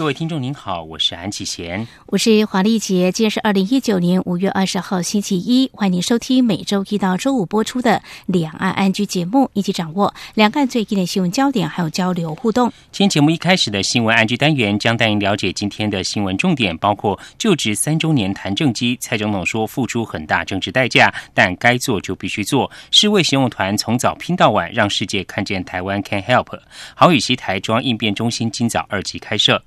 [0.00, 3.12] 各位听众您好，我是安启贤，我是华丽杰。
[3.12, 12.72] 今天是二零一九年五月二十号星期一，欢迎您收听每周一到周五播出的两岸安居节目，一起掌握两岸最近的新闻焦点，还有交流互动。
[12.90, 22.70] 今天节目一开始的新闻安居单元将带您了解今天的新闻重点，包括就职三周年谈政绩，蔡总统说付出很大政治代价，但该做就必须做。
[22.90, 26.58] 世卫行动团从早拼到晚，让世界看见台湾 can help。
[26.94, 29.62] 好雨西台中央应变中心今早二级开设。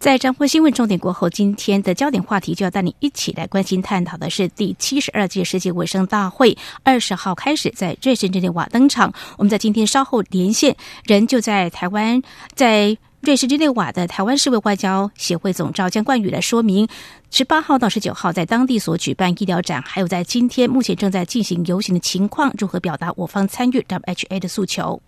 [0.00, 9.12] 在张辉新闻重点过后，今天的焦点话题就要带你一起来关心探讨的是第七十二届世界卫生大会二十号开始在瑞士日内瓦登场。
[9.36, 10.74] 我们在今天稍后连线，
[11.04, 12.22] 人就在台湾，
[12.54, 16.88] 在瑞士日内瓦的台湾世卫外交协会总召江冠宇来说明，
[17.30, 25.02] 十八号到十九号在当地所举办医疗展，还有在今天目前正在进行游行的情况，如何表达我方参与 WHA 的诉求。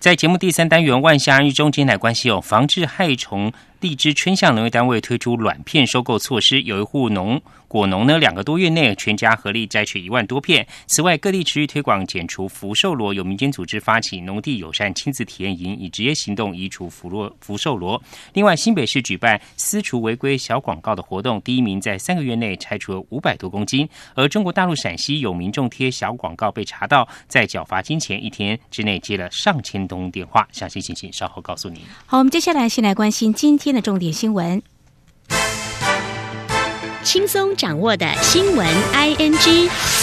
[0.00, 3.52] 在节目第三单元万象日中，今天来关系哦，防治害虫。
[3.82, 10.64] 荔枝春向农业单位推出卵片收购措施，有一户农果农呢，两个多月内全家合力摘取一万多片。
[10.86, 18.00] 此外，各地持续推广减除福寿螺，有民间组织发起农地友善亲子体验营，以职业行动移除福螺福寿螺。
[18.34, 23.88] 另外，新北市举办私除违规小广告的活动，第一名在三个月内拆除了五百多公斤。
[24.14, 30.46] 而中国大陆陕西有民众贴小广告被查到，在缴罚金前一天之内接了上千通电话。
[30.52, 31.82] 详细信息稍后告诉您。
[32.06, 33.71] 好，我们接下来先来关心今天。
[33.74, 34.62] 的重点新闻，
[37.02, 40.01] 轻松掌握的新闻，I N G。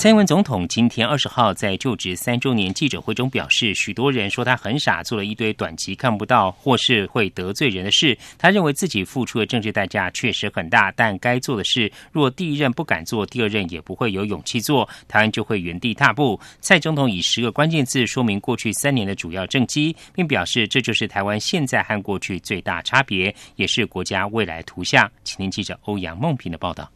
[0.00, 8.16] 蔡英文总统今天二十号在就职三周年记者会中表示，许多人说他很傻，做了一堆短期看不到或是会得罪人的事。
[8.38, 16.40] 他认为自己付出的政治代价确实很大，但该做的事，若第一任不敢做，第二任也不会有勇气做，台湾就会原地踏步。
[16.62, 25.06] 蔡总统以十个关键字说明过去三年的主要政绩，并表示这就是台湾现在和过去最大差别，也是国家未来图像。
[25.24, 26.90] 请听记者欧阳梦平的报道。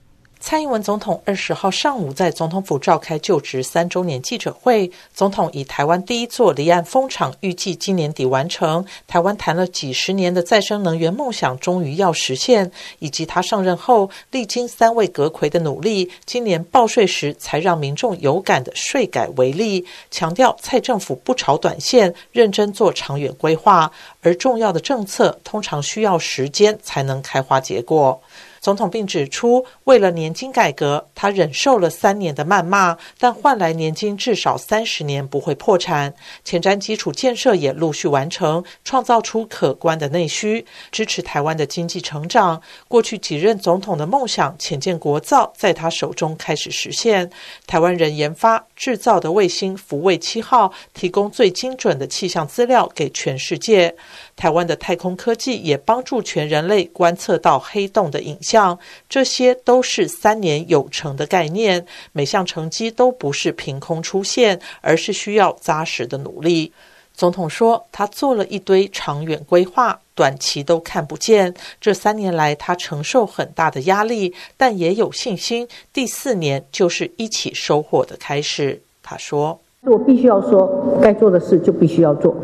[0.46, 23.90] 蔡英文总统二十号上午在总统府召开就职三周年记者会，总统以台湾第一座离岸风场预计今年底完成，台湾谈了几十年的再生能源梦想终于要实现，以及他上任后历经三位阁魁的努力，今年报税时才让民众有感的税改为例，强调蔡政府不炒短线，认真做长远规划，
[24.20, 28.20] 而重要的政策通常需要时间才能开花结果。
[28.64, 36.14] 总统并指出，为了年金改革，他忍受了三年的谩骂，但换来年金至少三十年不会破产。
[36.44, 42.62] 前瞻基础建设也陆续完成，创造出可观的内需，支持台湾的经济成长。
[42.88, 47.30] 过去几任总统的梦想，浅见国造，在他手中开始实现。
[47.66, 53.94] 台湾人研发制造的卫星“福卫七号”，提供最精准的气象资料给全世界。
[54.36, 61.86] 台湾的太空科技也帮助全人类观测到黑洞的影像，这些都是三年有成的概念。
[62.12, 66.72] 每项成绩都不是凭空出现，而是需要扎实的努力。
[67.16, 71.52] 总统说，他做了一堆长远规划，短期都看不见。
[71.80, 75.66] 这三年来，他承受很大的压力，但也有信心。
[75.92, 78.80] 第四年就是一起收获的开始。
[79.02, 82.34] 他说：“我必须要说，该做的事就必须要做。”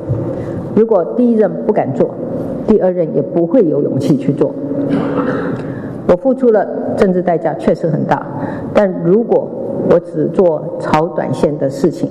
[0.76, 2.14] 如果第一任不敢做，
[2.66, 4.54] 第二任也不会有勇气去做。
[6.06, 6.66] 我付出了
[6.96, 8.26] 政治代价，确实很大。
[8.74, 9.50] 但如果
[9.90, 12.08] 我只做炒短线的事情，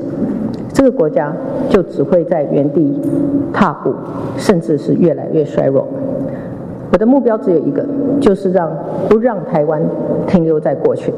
[0.79, 1.35] 这个国家
[1.69, 2.97] 就只会在原地
[3.53, 3.93] 踏步，
[4.37, 5.85] 甚至是越来越衰弱。
[6.89, 7.85] 我的目标只有一个，
[8.21, 8.73] 就是让
[9.09, 9.85] 不让台湾
[10.25, 11.13] 停留在过去。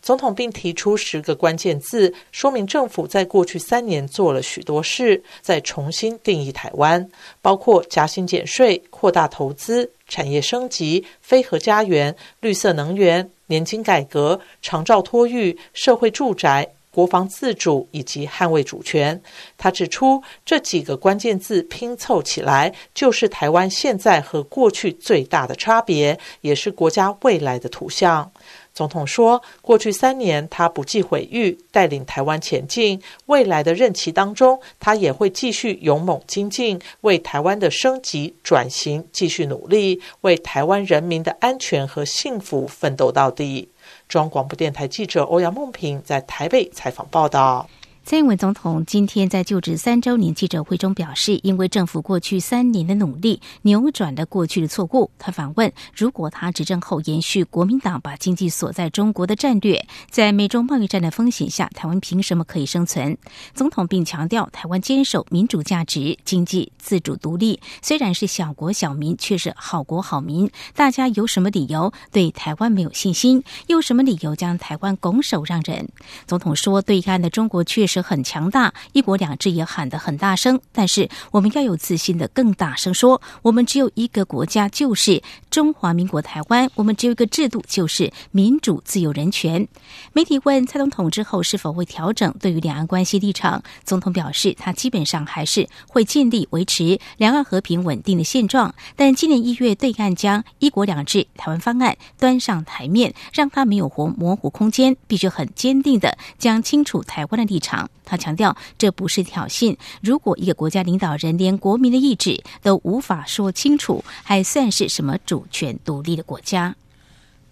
[0.00, 7.08] 总统并提出十个关键字，说明政府在过去三年做了许多事，在重新定义台湾，
[7.42, 19.20] 包括加薪减税、扩大投资、产业升级、非核家园、绿色能源、年金改革、长照托育、社会住宅、国防自主以及捍卫主权。
[19.58, 28.32] 他指出，这几个关键字拼凑起来，就是台湾现在和过去最大的差别，也是国家未来的图像。
[28.72, 33.02] 总统说：“过去三年，他不计毁誉，带领台湾前进。
[33.26, 43.68] 未来的任期当中，他也会继续勇猛精进，为台湾的升级转型继续努力，为台湾人民的安全和幸福奋斗到底。”
[44.08, 47.68] 中央广播电台记者欧阳梦平在台北采访报道。
[48.08, 55.10] 蔡英文总统今天在就职三周年记者会中表示，因为政府过去三年的努力，扭转了过去的错误。
[55.18, 63.18] 他反问：如果他执政后延续国民党把经济锁在中国的战略，在美中贸易战的风险下，台湾凭什么可以生存？
[63.54, 67.58] 总统并强调，台湾坚守民主价值，经济自主独立。
[67.82, 70.48] 虽然是小国小民，却是好国好民。
[70.76, 73.42] 大家有什么理由对台湾没有信心？
[73.66, 75.88] 有什么理由将台湾拱手让人？
[76.28, 77.95] 总统说，对岸的中国确实。
[78.02, 85.22] 很强大，一国两制也喊得很大声，但是我们要有自信的更大声说，我们只有一个国家，就是
[85.56, 89.66] 中华民国台湾，我们只有一个制度，就是民主、自由、人权。
[90.12, 107.88] 媒体问蔡总统之后是否会调整对于两岸关系立场，总统表示，他基本上还是会尽力维持两岸和平稳定的现状，但今年一月对岸将一国两制台湾方案端上台面，让他没有活模糊空间，必须很坚定的将清楚台湾的立场。
[108.04, 109.74] 他强调，这不是挑衅。
[110.00, 116.74] 如果一个国家领导人连国民的意志都无法说清楚，还算是什么主权独立的国家？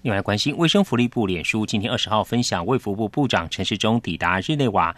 [0.03, 4.95] 另外，关心卫生福利部脸书今天二十号分享，卫福部部长陈世忠抵达日内瓦。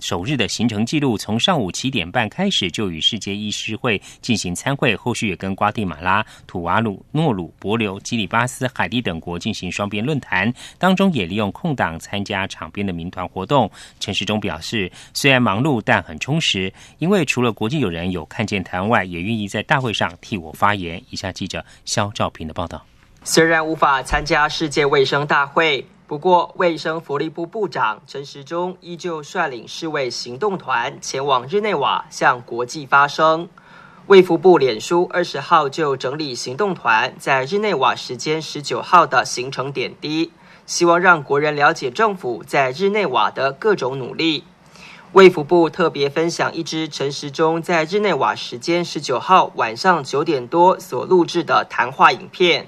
[0.00, 13.70] 首日的行程记录，从上午七点半开始就与世界医师会进行参会，后续也跟瓜地马拉、土瓦鲁、诺鲁、伯琉、基里巴斯、海地等国进行双边论坛，当中也利用空档参加场边的民团活动。
[14.00, 21.02] 陈时中表示，虽然忙碌，但很充实，因为除了国际友人有看见台湾外，也愿意在大会上替我发言。
[21.10, 22.84] 以下记者肖兆平的报道：
[23.22, 25.84] 虽然无法参加世界卫生大会。
[26.10, 33.48] 不过，卫生福利部部长陈时中依旧率领世卫行动团前往日内瓦向国际发声。
[34.08, 40.32] 卫福部脸书二十号就整理行动团在日内瓦时间十九号的行程点滴，
[40.66, 44.42] 希望让国人了解政府在日内瓦的各种努力。
[45.12, 52.66] 卫福部特别分享一支陈时中在日内瓦时间十九号晚上九点多所录制的谈话影片。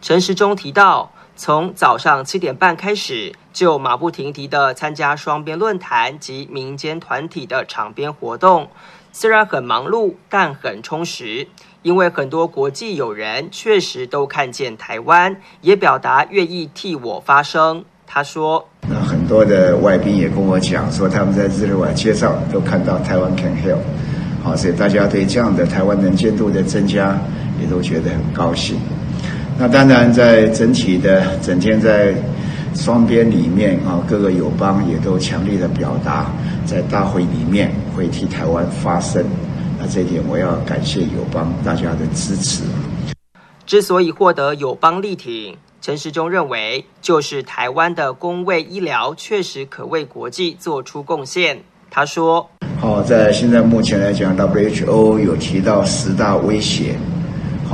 [0.00, 1.10] 陈时中提到。
[1.36, 8.68] 从早上七点半开始，就马不停蹄的参加双边论坛及民间团体的场边活动。
[9.12, 11.46] 虽然很忙碌，但很充实，
[11.82, 17.84] 因为很多国际友人确实都看见台湾，也表达愿意替我发声。
[18.06, 23.78] 他说：“那很多的外宾也跟我讲说，他们在日内瓦街上都看到台湾 can help，
[24.42, 27.18] 好，所以大家对这样的台湾能见度的增加，
[27.60, 28.78] 也都觉得很高兴。”
[29.56, 32.12] 那当然，在整体的整天在
[32.74, 36.26] 双边里面啊，各个友邦也都强烈的表达，
[36.66, 39.24] 在大会里面会替台湾发声。
[39.78, 42.64] 那这一点，我要感谢友邦大家的支持。
[43.64, 51.62] 之所以获得友邦力挺，陈时中认为，就是台湾的公卫医疗确实可为国际做出贡献。
[51.90, 52.50] 他说
[52.80, 56.96] ：“好，在现在目前来讲，WHO 有提到十大威胁。”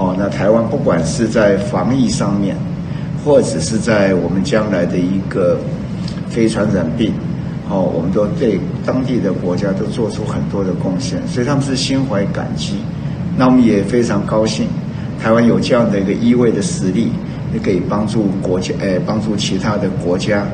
[0.01, 2.57] 哦，那台湾不管是在防疫上面，
[3.23, 5.59] 或者是在我们将来的一个
[6.31, 7.13] 非传染病，
[7.69, 12.77] 哦，我们都对当地的国家都做出很多的贡献，所以他们是心怀感激。
[13.37, 14.67] 那我们也非常高兴，
[15.23, 17.13] 台湾有这样的一个医卫的实力，
[17.53, 20.47] 也可以帮助国家，诶，帮助其他的国家。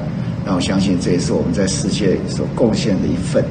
[0.44, 3.44] 那我相信这也是我们在世界所贡献的一份。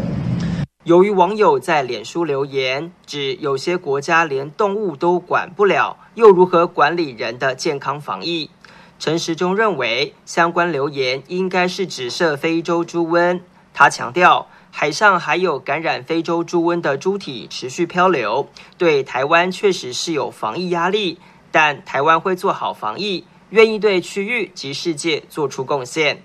[0.85, 8.51] 由于网友在脸书留言指有些国家连动物都管不了，又如何管理人的健康防疫？
[8.99, 13.41] 陈时中认为相关留言应该是指涉非洲猪瘟。
[13.73, 21.17] 他强调，海上还有感染非洲猪瘟的猪体持续漂流，对台湾确实是有防疫压力，
[21.49, 26.21] 但台湾会做好防疫，愿意对区域及世界做出贡献。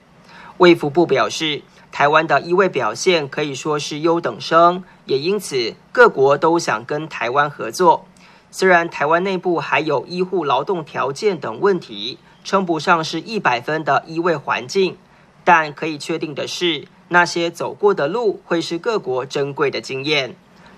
[0.59, 1.63] 卫福部表示。
[1.93, 8.07] 台湾的医卫表现可以说是优等生，也因此各国都想跟台湾合作。
[8.51, 14.97] 虽然台湾内部还有医护劳动条件等问题，称不上是一百分的医卫环境，
[15.45, 20.37] 但可以确定的是，那些走过的路会是各国珍贵的经验。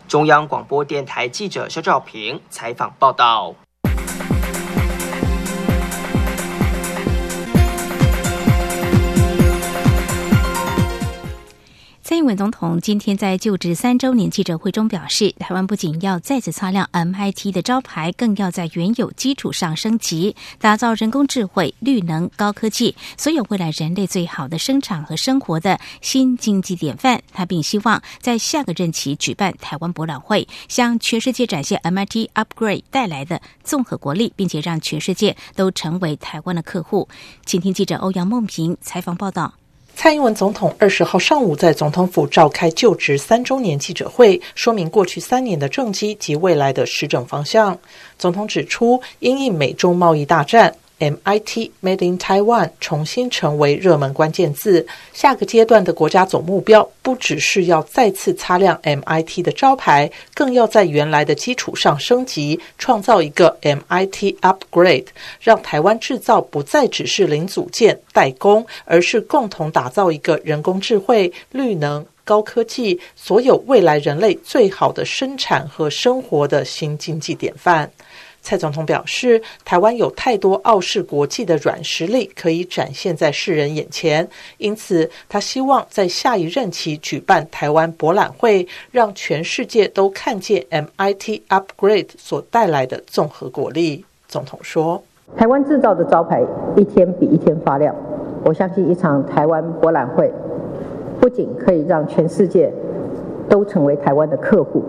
[0.09, 3.55] 中央广播电台记者肖照平采访报道。
[12.23, 27.21] 英文总统今天在就职三周年记者会中表示，台湾不仅要再次擦亮 MIT 的招牌，更要在原有基础上升级，打造人工智慧、绿能、高科技，所有未来人类最好的生产和生活的新经济典范。
[27.33, 37.09] 他并希望在下个任期举办台湾博览会，向全世界展现 MIT Upgrade 带来的综合国力，并且让全世界都成为台湾的客户。
[37.45, 39.55] 请听记者欧阳梦平采访报道。
[39.95, 47.79] 蔡英文总统二十号上午在总统府召开就职三周年记者会，说明过去三年的政绩及未来的施政方向。
[48.19, 50.75] 总统指出，因应美中贸易大战。
[51.03, 54.87] MIT Made in Taiwan 重新成为热门关键字。
[55.13, 65.07] 下个阶段的国家总目标，不只是要再次擦亮 MIT 的招牌，更要在原来的基础上升级，创造一个 MIT Upgrade，
[65.41, 77.91] 让台湾制造不再只是零组件代工，而是共同打造一个人工智慧、绿能、高科技，所有未来人类最好的生产和生活的新经济典范。
[78.43, 94.05] 蔡总统表示，台湾有太多傲视国际的软实力可以展现在世人眼前，因此他希望在下一任期举办台湾博览会，让全世界都看见 MIT Upgrade 所带来的综合国力。
[94.27, 95.01] 总统说
[95.37, 96.43] ：“台湾制造的招牌
[96.77, 97.95] 一天比一天发亮，
[98.45, 100.31] 我相信一场台湾博览会
[101.21, 102.73] 不仅可以让全世界
[103.49, 104.83] 都成为台湾的客户，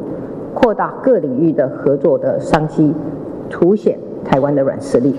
[0.55, 2.91] 扩大各领域的合作的商机。”
[3.49, 5.15] 凸显台湾的软实力，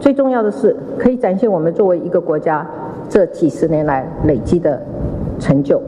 [0.00, 2.66] 最重要的是可以展现我们作为一个国家
[3.08, 4.80] 这几十年来累积的
[5.40, 5.82] 成就。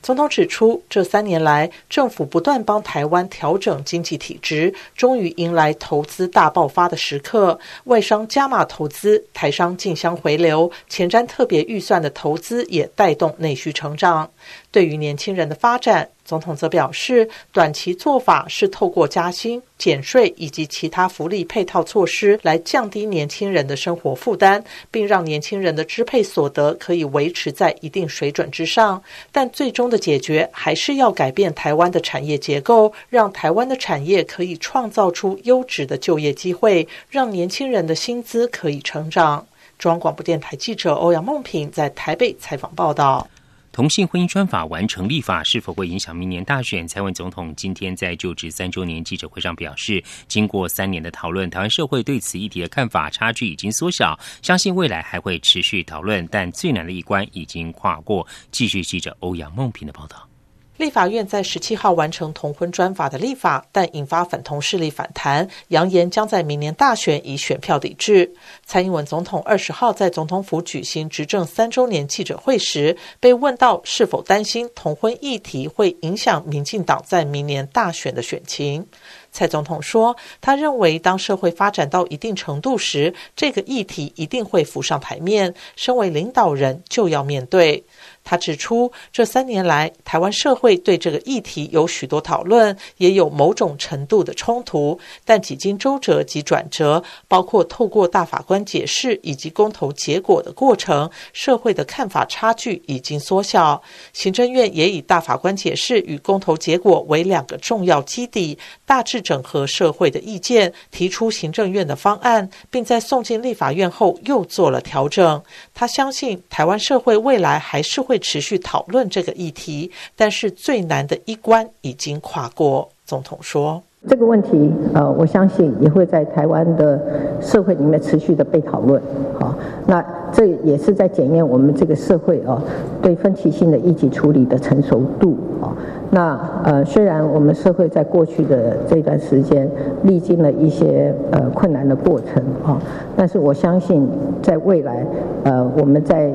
[0.00, 7.58] 总统指出，这三年来，政府不断帮台湾调整经济体制，终于迎来投资大爆发的时刻。
[7.84, 14.28] 外商加码投资，台商竞相回流，前瞻特别预算的投资也带动内需成长。
[14.74, 29.00] 对于年轻人的发展，总统则表示，短期做法是透过加薪、减税以及其他福利配套措施来降低年轻人的生活负担，并让年轻人的支配所得可以维持在一定水准之上。
[29.30, 39.46] 但最终的解决还是要改变台湾的产业结构，让台湾的产业可以创造出优质的就业机会，让年轻人的薪资可以成长。
[39.78, 43.28] 中央广播电台记者欧阳梦平在台北采访报道。
[43.74, 46.86] 同性婚姻专法完成立法是否会影响明年大选？
[46.86, 58.24] 蔡文总统今天在就职三周年记者会上表示，经过三年的讨论，台湾社会对此议题的看法差距已经缩小，相信未来还会持续讨论，但最难的一关已经跨过。
[58.52, 60.33] 继续记者欧阳梦平的报道。
[60.76, 68.28] 立法院在十七号完成同婚专法的立法，但引发反同势力反弹，扬言将在明年大选以选票抵制。
[68.66, 78.84] 蔡英文总统二十号在总统府举行执政三周年记者会时，被问到是否担心同婚议题会影响民进党在明年大选的选情，
[79.30, 87.84] 蔡总统说，他认为当社会发展到一定程度时，这个议题一定会浮上台面，身为领导人就要面对。
[88.24, 94.98] 他指出，这三年来，台湾社会对这个议题有许多讨论，也有某种程度的冲突。
[95.26, 103.82] 但几经周折及转折，包括透过大法官解释以及公投结果的过程，社会的看法差距已经缩小。
[104.14, 115.42] 行政院也以大法官解释与公投结果为两个重要基底，大致整合社会的意见，提出行政院的方案，并在送进立法院后又做了调整。
[115.74, 118.13] 他相信，台湾社会未来还是会。
[118.14, 122.88] 会持续讨论这个议题，但是最难的一关已经跨过。
[123.04, 126.98] 总统说：“这个问题，呃，我相信也会在台湾的
[127.40, 129.02] 社会里面持续的被讨论。
[129.38, 129.52] 好，
[129.88, 130.02] 那
[130.32, 132.62] 这也是在检验我们这个社会啊
[133.02, 135.76] 对分歧性的议题处理的成熟度啊。
[136.10, 139.68] 那呃，虽然我们社会在过去的这段时间
[140.04, 142.80] 历经了一些呃困难的过程啊，
[143.16, 144.08] 但是我相信
[144.40, 145.04] 在未来，
[145.42, 146.32] 呃，我们在。”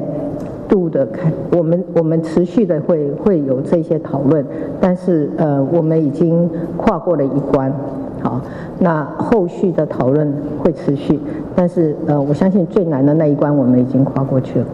[0.70, 4.46] 度的开，我们我们持续的会会有这些讨论，
[4.80, 7.74] 但是呃，我们已经跨过了一关，
[8.22, 8.40] 好，
[8.80, 11.20] 那后续的讨论会持续，
[11.56, 14.66] 但是呃，我相信最难的那一关我们已经跨过去了。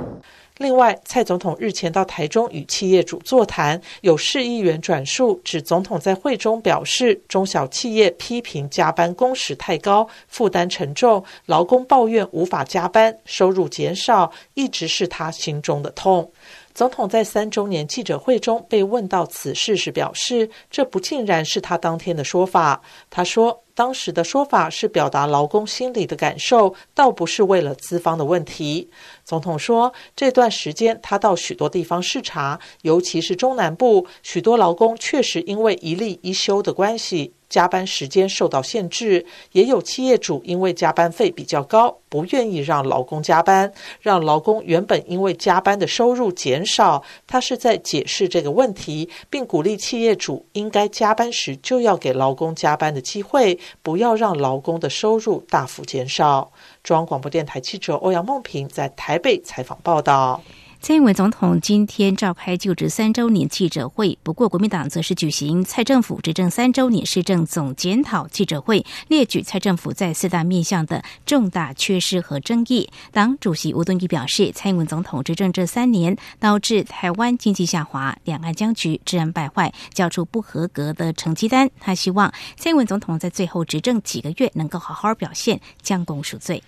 [0.57, 16.31] 另外，蔡总统日前到台中与企业主座谈，有市议员转述指，总统在会中表示，中小企业批评加班工时太高，负担沉重，劳工抱怨无法加班，收入减少，一直是他心中的痛。
[16.75, 22.81] 总统在三周年记者会中被问到此事时表示，这不尽然是他当天的说法。
[23.09, 23.61] 他说。
[23.75, 28.89] 当时的说法是表达劳工心里的感受，倒不是为了资方的问题。
[29.25, 37.33] 总统说，这段时间他到许多地方视察，尤其是中南部，许多劳工确实因为一例一休的关系。
[37.55, 43.71] 加班时间受到限制，也有企业主因为加班费比较高，不愿意让劳工加班，
[44.01, 47.01] 让劳工原本因为加班的收入减少。
[47.25, 56.51] 他是在解释这个问题，并鼓励企业主应该加班时就要给劳工加班的机会，不要让劳工的收入大幅减少。
[56.83, 60.41] 中央广播电台记者欧阳梦平在台北采访报道。
[60.85, 72.87] 蔡英文总统今天召开就职三周年记者会，不过国民党则是举行蔡政府执政三周年施政总检讨记者会，列举蔡政府在四大面向的重大缺失和争议。
[73.11, 81.67] 党主席吴敦义表示，蔡英文总统执政这三年，导致台湾经济下滑、两岸僵局、治安败坏，交出不合格的成绩单。
[81.79, 86.61] 他希望蔡英文总统在最后执政几个月能够好好表现，将功赎罪。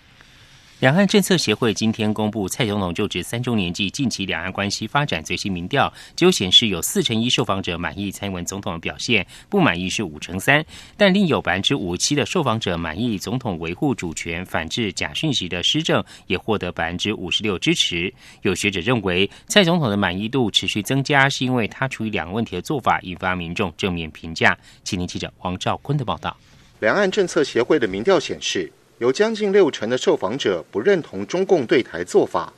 [0.79, 10.63] 两岸政策协会今天公布蔡总统就职三周年暨近期两岸关系发展最新民调，就显示有四成一受访者满意蔡英文总统的表现，不满意是五成三，
[10.95, 18.13] 但另有百分之五七的受访者满意总统维护主权、反制假讯息的施政，也获得百分之五十六支持。
[18.43, 24.55] 有学者认为，蔡总统的满意度持续增加，是因为他处理两个问题的做法引发民众正面评价。
[24.83, 26.37] 请听记者王兆坤的报道。
[26.81, 28.71] 两岸政策协会的民调显示。
[28.99, 32.51] 有将近六成的受访者不认同中共对台做法，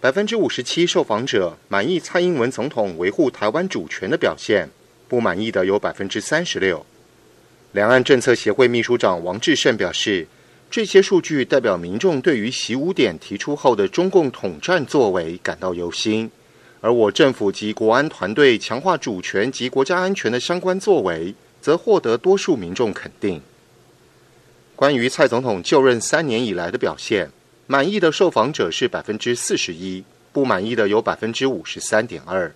[0.00, 4.68] 百分之五十七受访者满意蔡英文总统维护台湾主权的表现，
[5.08, 6.86] 不满意的有百分之三十六。
[7.72, 10.28] 两岸政策协会秘书长王志胜表示，
[10.70, 16.30] 这些数据代表民众对于习五点提出后的中共统战作为感到忧心，
[16.80, 23.42] 而我政府及国安团队强化主权及国家安全的相关作为，则获得多数民众肯定。
[24.80, 27.30] 关于蔡总统就任三年以来的表现，
[27.66, 32.50] 满意的受访者是百分之四十一，不满意的有百分之五十三点二。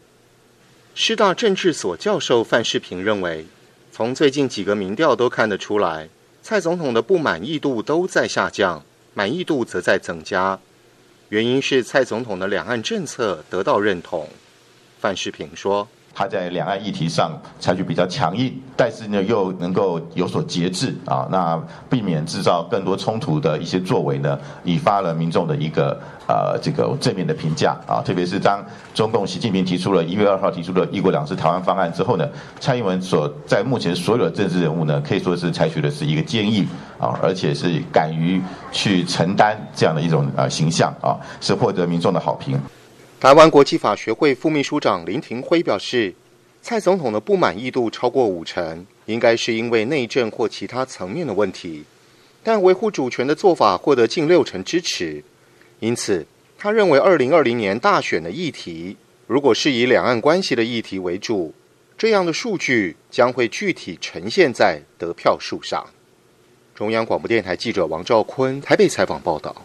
[0.95, 3.45] 师大政治所教授范世平认为，
[3.93, 6.09] 从最近几个民调都看得出来，
[6.43, 10.59] 蔡总统的不满意度都在下降，满意度则在增加。
[11.29, 14.27] 原因是蔡总统的两岸政策得到认同。
[14.99, 15.87] 范世平说。
[16.15, 28.01] 他在两岸议题上采取比较强硬，但是呢又能够有所节制啊，那避免制造更多冲突的一些作为呢，引发了民众的一个呃这个正面的评价啊。
[28.01, 32.29] 特别是当中共习近平提出了一月二号提出的一国两制台湾方案之后呢，
[32.61, 36.65] 蔡英文所在目前所有的政治人物呢，可以说是采取的是一个坚毅
[36.99, 42.57] 啊，而且是敢于去承担这样的一种呃形象啊，是获得民众的好评。
[43.25, 46.13] 台湾国际法学会副秘书长林廷辉表示，
[46.61, 51.85] 蔡总统的不满意度超过五成，应该是因为内政或其他层面的问题。
[52.43, 55.25] 但维护主权的做法获得近六成支持，
[55.81, 56.27] 因此
[56.59, 58.95] 他认为二零二零年大选的议题，
[59.27, 61.55] 如果是以两岸关系的议题为主，
[61.97, 65.83] 这样的数据将会具体呈现在得票数上。
[66.75, 69.65] 中央广播电台记者王兆坤台北采访报道。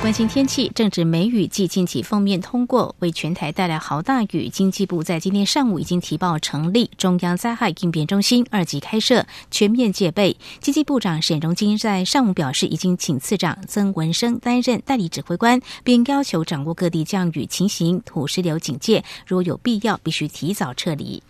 [0.00, 4.48] 关心天气，正值梅雨季，近期封面通过，为全台带来豪大雨。
[4.48, 10.34] 经济部在今天上午已经提报成立中央灾害应变中心，二级开设，全面戒备。
[10.58, 21.22] 经济部长沈荣金在上午表示，已经请次长曾文生担任代理指挥官，并要求掌握各地降雨情形、土石流警戒，如有必要，必须提早撤离。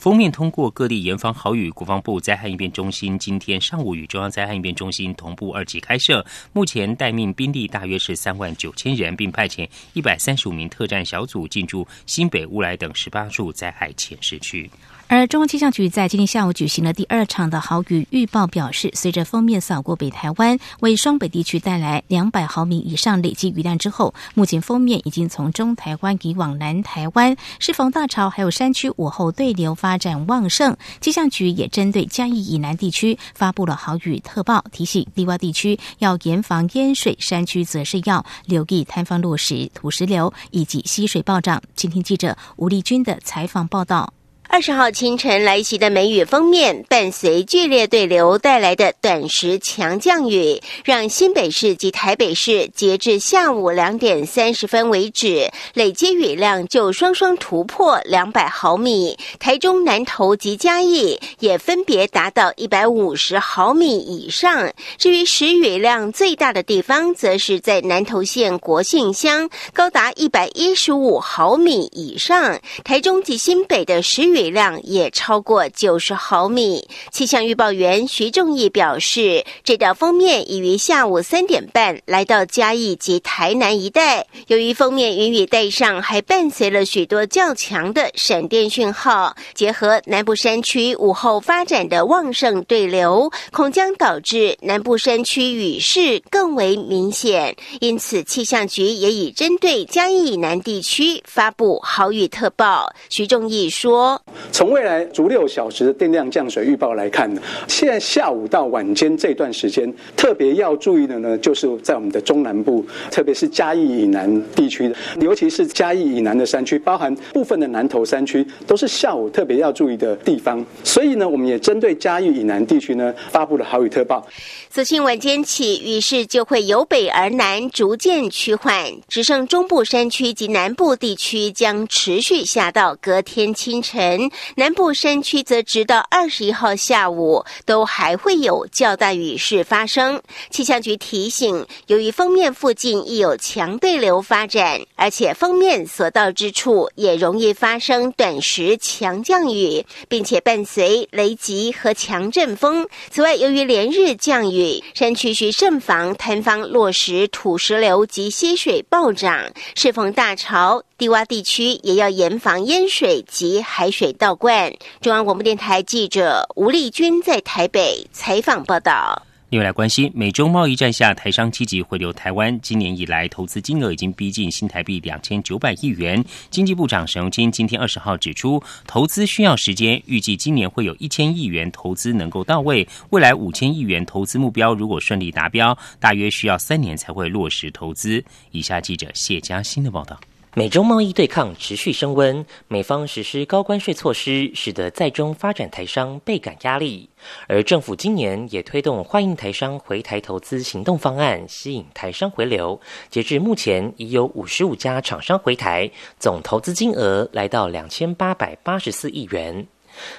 [0.00, 14.70] 封面通过各地严防豪雨，国防部灾害应变中心今天上午与中央灾害应变中心同步二级开设，目前待命兵力大约是三万九千人，并派遣一百三十五名特战小组进驻新北、乌来等十八处灾害前市区。
[15.12, 41.60] 而中央气象局在今天下午举行了第二场的豪雨预报，表示随着锋面扫过北台湾，为双北地区带来两百毫米以上累积雨量之后，目前锋面已经从中台湾移往南台湾，适逢大潮还有山区午后对流发展旺盛，气象局也针对嘉义以南地区发布了豪雨特报，提醒低洼地区要严防淹水，山区则是要留意坍方落石、土石流以及溪水暴涨。
[41.74, 44.14] 请听记者吴丽君的采访报道。
[44.52, 59.16] 二十号清晨来袭的梅雨封面，伴随剧烈对流带来的短时强降雨，让新北市及台北市截至下午两点三十分为止，累积雨量就双双突破两百毫米。
[59.38, 64.68] 台中南投及嘉义也分别达到一百五十毫米以上。
[64.98, 72.60] 至于时雨量最大的地方，则是在南投县国姓乡，高达一百一十五毫米以上。
[72.82, 74.39] 台中及新北的时雨。
[74.40, 76.88] 水量也超过九十毫米。
[77.12, 84.26] 气象预报员徐仲义表示，这道封面已于下午三点半来到嘉义及台南一带。
[84.46, 97.54] 由于封面云雨带上，还伴随了许多较强的闪电讯号，结合南部山区午后发展的旺盛对流，恐将导致南部山区雨势更为明显。
[97.82, 102.90] 因此，气象局也已针对嘉义以南地区发布豪雨特报。
[103.10, 104.22] 徐仲义说。
[104.52, 120.64] 从未来逐六小时的电量降水预报来看呢，现在下午到晚间这段时间，特别要注意的呢，就是在我们的中南部，特别是嘉义以南地区的，尤其是嘉义以南的山区，包含部分的南投山区，都是下午特别要注意的地方。
[120.82, 124.26] 所以呢，我们也针对嘉义以南地区呢，发布了豪雨特报。
[124.68, 134.19] 自新晚间起，雨势就会由北而南逐渐趋缓，只剩中部山区及南部地区将持续下到隔天清晨，
[134.56, 140.20] 南部山区则直到二十一号下午都还会有较大雨势发生。
[140.50, 152.88] 气象局提醒，由于封面附近亦有强对流发展，而且封面所到之处也容易发生短时强降雨，并且伴随雷击和强阵风。
[153.10, 159.50] 此外，由于连日降雨，山区需慎防坍方落石、土石流及溪水暴涨。
[159.74, 164.72] 适逢大潮，低洼地区也要严防淹水及海水倒灌。
[165.00, 169.22] 中央广播电台记者吴丽君在台北采访报道。
[169.48, 172.56] 另外来关心，美中贸易战下，台商积极回流台湾。
[172.60, 176.24] 今年以来，投资金额已经逼近新台币两千九百亿元。
[176.50, 182.86] 经济部长沈荣金今天二十号指出，投资需要时间，预计今年会有一千亿元投资能够到位。
[183.10, 188.24] 未来五千亿元投资目标如果顺利达标，大约需要三年才会落实投资。
[188.52, 190.16] 以下记者谢嘉欣的报道。
[190.54, 197.08] 美中贸易对抗持续升温，美方实施高关税措施，使得在中发展台商倍感压力。
[197.46, 202.80] 而政府今年也推动欢迎台商回台投资行动方案，吸引台商回流。
[203.08, 209.68] 截至目前，已有五十五家厂商回台，总投资金额来到两千八百八十四亿元。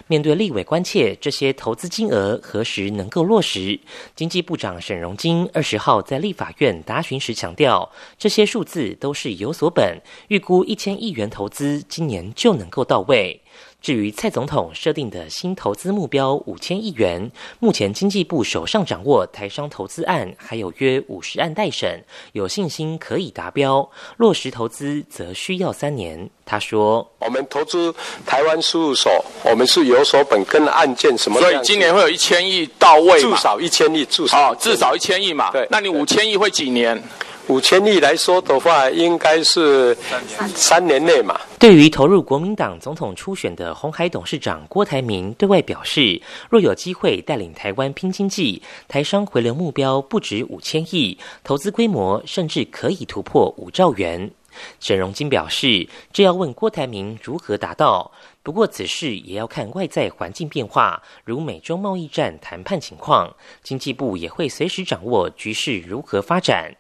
[0.08, 3.80] 面对立委关切，这些投资金额何时能够落实？
[4.16, 13.41] 经济部长沈荣金二十号在立法院答询时强调，这些数字都是有所本，预估一千亿元投资今年就能够到位。
[13.82, 23.90] 至于蔡总统设定的新投资目标五千亿元，目前经济部手上掌握台商投资案还有约五十案待审，有信心可以达标。
[24.18, 26.30] 落实投资则需要三年。
[26.46, 27.92] 他说：“我们投资
[28.26, 29.12] 台湾事务所，
[29.44, 35.50] 我们是有所本跟案件什么，所以今年会有一千亿到位，至少一千亿，至少至少一千亿嘛。
[35.52, 37.02] 对，那你五千亿会几年？”
[37.52, 39.94] 五千亿来说的话，应该是
[40.56, 41.38] 三年内嘛。
[41.60, 54.32] 对于投入国民党总统初选的红海董事长郭台铭对外表示，若有机会带领台湾拼经济，台商回流目标不止五千亿，投资规模甚至可以突破五兆元。
[54.80, 58.10] 沈荣金表示，这要问郭台铭如何达到。
[58.44, 66.76] 不过此事也要看外在环境变化，如美中贸易战谈判情况，经济部也会随时掌握局势如何发展。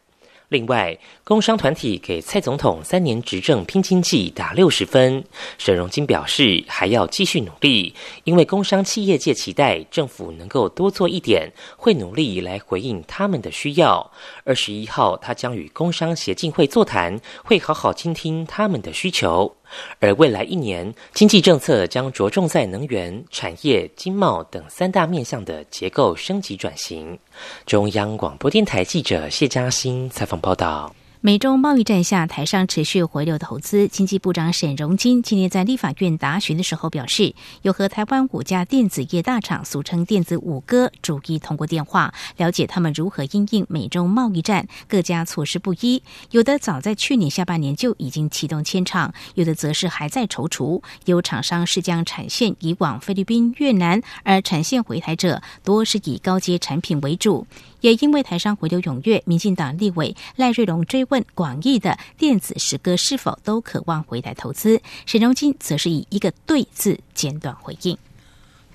[0.51, 5.23] 另外，工商团体给蔡总统三年执政拼经济打六十分。
[5.57, 14.11] 沈荣金表示，还要继续努力，因为工商企业界期待政府能够多做一点，会努力来回应他们的需要。
[14.43, 19.55] 二十一号，他将与工商协进会座谈，会好好倾听他们的需求。
[19.99, 27.17] 而未来一年，经济政策将着重在能源、产业、经贸等三大面向的结构升级转型。
[27.65, 30.93] 中央广播电台记者谢嘉欣采访报道。
[31.23, 33.87] 美中贸易战下，台商持续回流投资。
[33.87, 44.67] 经济部长沈荣金今天在立法院答询的时候表示，有和台湾五家电子业大厂（俗称电子五哥）逐一通过电话，了解他们如何应应美中贸易战。
[44.87, 50.81] 各家措施不一，有的早在去年下半年就已经启动迁厂，有的则是还在踌躇。
[51.05, 57.45] 有厂商是将产线移往菲律宾、越南，而产线回台者多是以高阶产品为主。
[57.81, 67.97] 也因为台商回流踊跃，民进党立委赖瑞龙追问广义的电子十哥是否都渴望回台投资，沈荣金则是以一个“对”字简短回应。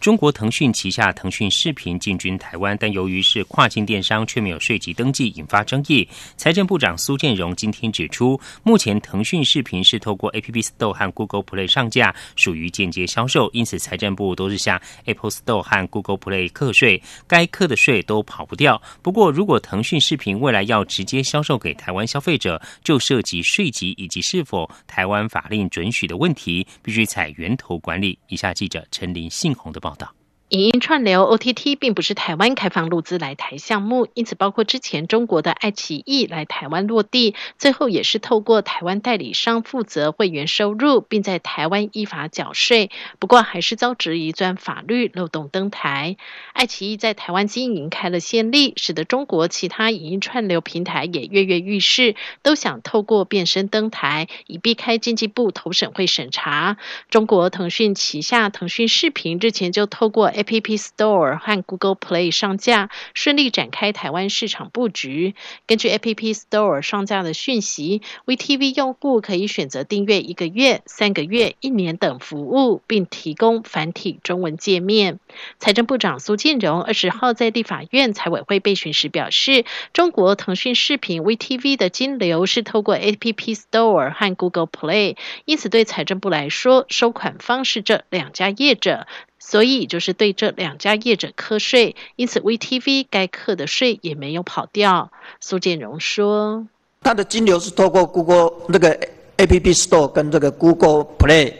[0.01, 6.07] 中国腾讯旗下腾讯视频进军台湾，但由于是跨境电商，却没有税籍登记，引发争议。
[6.37, 18.81] 财政部长苏建荣今天指出，目前腾讯视频是透过 App Store 和 Google Play 上架，属于间接销售，因此财政部都是向 Apple Store 和 Google Play 课税，该课的税都跑不掉。
[19.03, 28.17] 不过，如果腾讯视频未来要直接销售给台湾消费者，就涉及税籍以及是否台湾法令准许的问题，必须采源头管理。
[28.29, 29.86] 以下记者陈林信宏的报。
[29.87, 30.26] 报道。
[30.49, 42.93] 影音串流 OTT 并不是台湾开放入资来台项目，因此包括之前中国的爱奇艺来台湾落地，最后也是透过台湾代理商负责会员收入，并在台湾依法缴税。
[43.19, 46.17] 不过还是遭质疑钻法律漏洞登台。
[46.53, 56.77] 爱奇艺在台湾经营开了先例，使得中国其他影音串流平台也跃跃欲试，都想透过变身登台，以避开经济部投审会审查。
[57.11, 65.35] 中国腾讯旗下腾讯视频日前就透过 App Store 和 Google Play 上架，顺利展开台湾市场布局。
[65.67, 75.19] 根据 App Store 上架的讯息，VTV 用户可以选择订阅一个月、三个月、一年等服务，并提供繁体中文界面。
[75.59, 89.07] 财政部长苏建荣二十号在立法院财委会备询时表示，中国腾讯视频 VTV 的金流是透过 App Store 和 Google Play，因此对财政部来说，收款方是这两家业者。
[89.49, 95.13] 所以就是对这两家业者课税，因此 VTV 该课的税也没有跑掉。
[95.41, 96.67] 苏建荣说
[97.01, 98.99] ：“他的金流是透过 Google 那个
[99.37, 101.53] App Store 跟这个 Google Play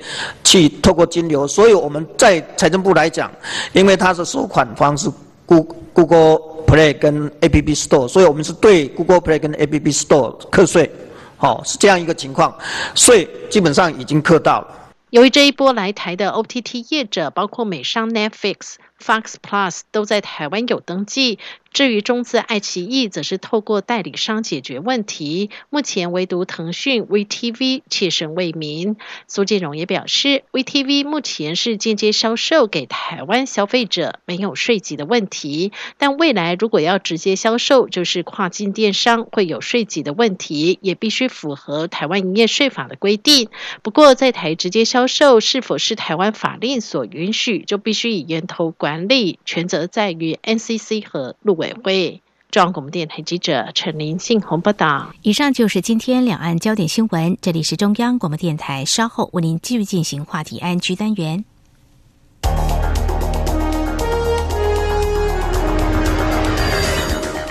[0.43, 3.31] 去透过金流，所以我们在财政部来讲，
[3.73, 5.09] 因为它是收款方是
[5.47, 10.91] Google Play 跟 App Store，所以我们是对 Google Play 跟 App Store 课税，
[11.37, 12.53] 好是这样一个情况，
[12.97, 21.39] 税基本上已经课到了。”由于这一波来台的 OTT 业者，包括美商 Netflix、Fox Plus，都在台湾有登记。
[21.73, 25.51] 至于中资爱奇艺，则是透过代理商解决问题。
[25.69, 28.97] 目前唯独腾讯 VTV 切身为民。
[29.27, 35.71] 苏建荣也表示，VTV 目前是间接销售给台湾消费者，没有税籍的问题。
[35.99, 43.51] 但未来如果要直接销售，就是跨境电商会有税籍的问题，也必须符合台湾营业税法的规定。
[43.83, 51.67] 不过在台直接销售是否是台湾法令所允许，就必须以源头管理，权责在于 NCC 和陆委。
[51.67, 55.13] 委会中央广播电台记者陈林信宏报道。
[55.23, 57.37] 以上就是今天两岸焦点新闻。
[57.41, 61.45] 这里是中央广播电台，稍后为您继续进行话题安居单元。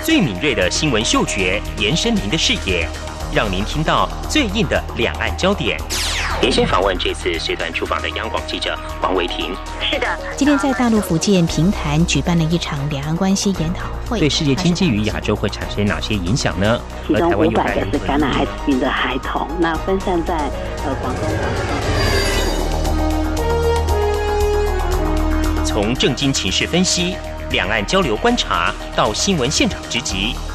[0.02, 2.88] 最敏锐的新闻嗅觉，延伸您的视野，
[3.34, 5.78] 让您听到最硬的两岸焦点。
[6.46, 9.56] 连线访问这次随团出访的央广记者王维婷。
[9.82, 16.80] 是的，今天在大陆福建平潭举办了一场两岸关系研讨会，对世界经济与亚洲会产生哪些影响呢？
[17.08, 20.36] 其中五百个是感染艾滋病的孩童，那分散在
[20.86, 21.24] 呃广东。
[25.66, 27.16] 从政经情势分析、
[27.50, 30.36] 两岸交流观察到新闻现场直击。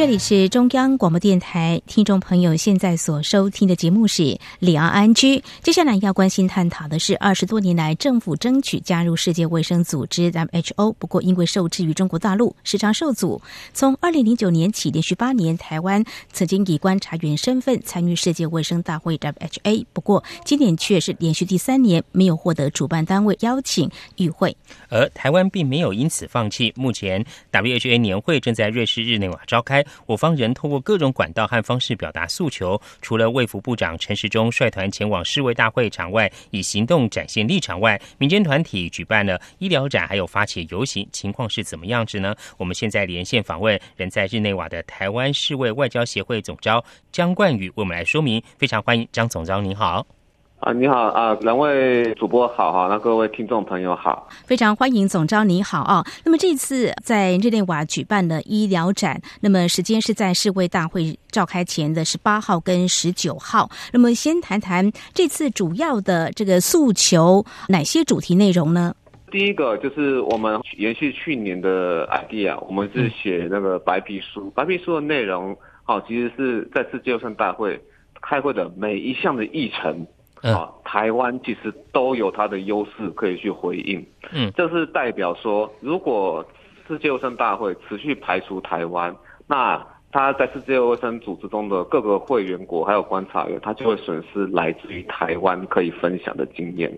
[0.00, 4.22] 这里是中央广播电台，听众朋友现在所收听的节目是
[4.58, 5.36] 《里昂安居》。
[5.62, 13.42] 接下来要关心探讨的是，二十多年来政府争取加入世界卫生组织 （WHO），不过因为受制于中国大陆，时常受阻。
[13.74, 24.56] 从二零零九年起，连续八年，台湾曾经以观察员身份参与世界卫生大会 （WHO），不过今年却是连续第三年没有获得主办单位邀请与会。
[24.88, 26.72] 而台湾并没有因此放弃。
[26.74, 29.84] 目前 WHO 年会正在瑞士日内瓦召开。
[30.06, 42.34] 我方仍通过各种管道和方式表达诉求，除了卫福部长陈时中率团前往世卫大会场外以行动展现立场外，民间团体举办了医疗展，还有发起游行，情况是怎么样子呢？
[42.56, 48.42] 我们现在连线访问人在日内瓦的台湾世卫外交协会总召江冠宇，为我们来说明。
[48.58, 50.19] 非常欢迎张总召，您好。
[50.60, 56.04] 啊，你好啊，两位主播好哈，那各位听众朋友好，非常欢迎总招你好啊。
[56.22, 63.70] 那么这次在日内瓦举办的医疗展，那么时间是在世卫大会召开前的十八号跟十九号。
[63.90, 68.94] 那么先谈谈这次主要的这个诉求，哪些主题内容呢？
[69.30, 77.80] 第一个就是我们延续去年的 idea，我们是写那个白皮书，白皮书的内容，好，其实是在世界卫生大会
[78.20, 80.06] 开会的每一项的议程。
[80.42, 84.04] 啊，台湾其实都有它的优势可以去回应。
[84.32, 86.44] 嗯，这是代表说，如果
[86.88, 89.14] 世界卫生大会持续排除台湾，
[89.46, 96.92] 那他在世界卫生组织中的各个会员国还有观察员，他就会损失来自于台湾可以分享的经验。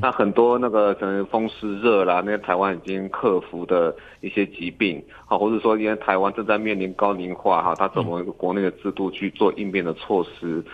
[0.00, 10.64] 那很多那个可能风湿热啦，那些台湾已经克服的一些疾病，好，或者说因为台湾正在面临高龄化哈，他怎么一个国内的制度去做应变的措施？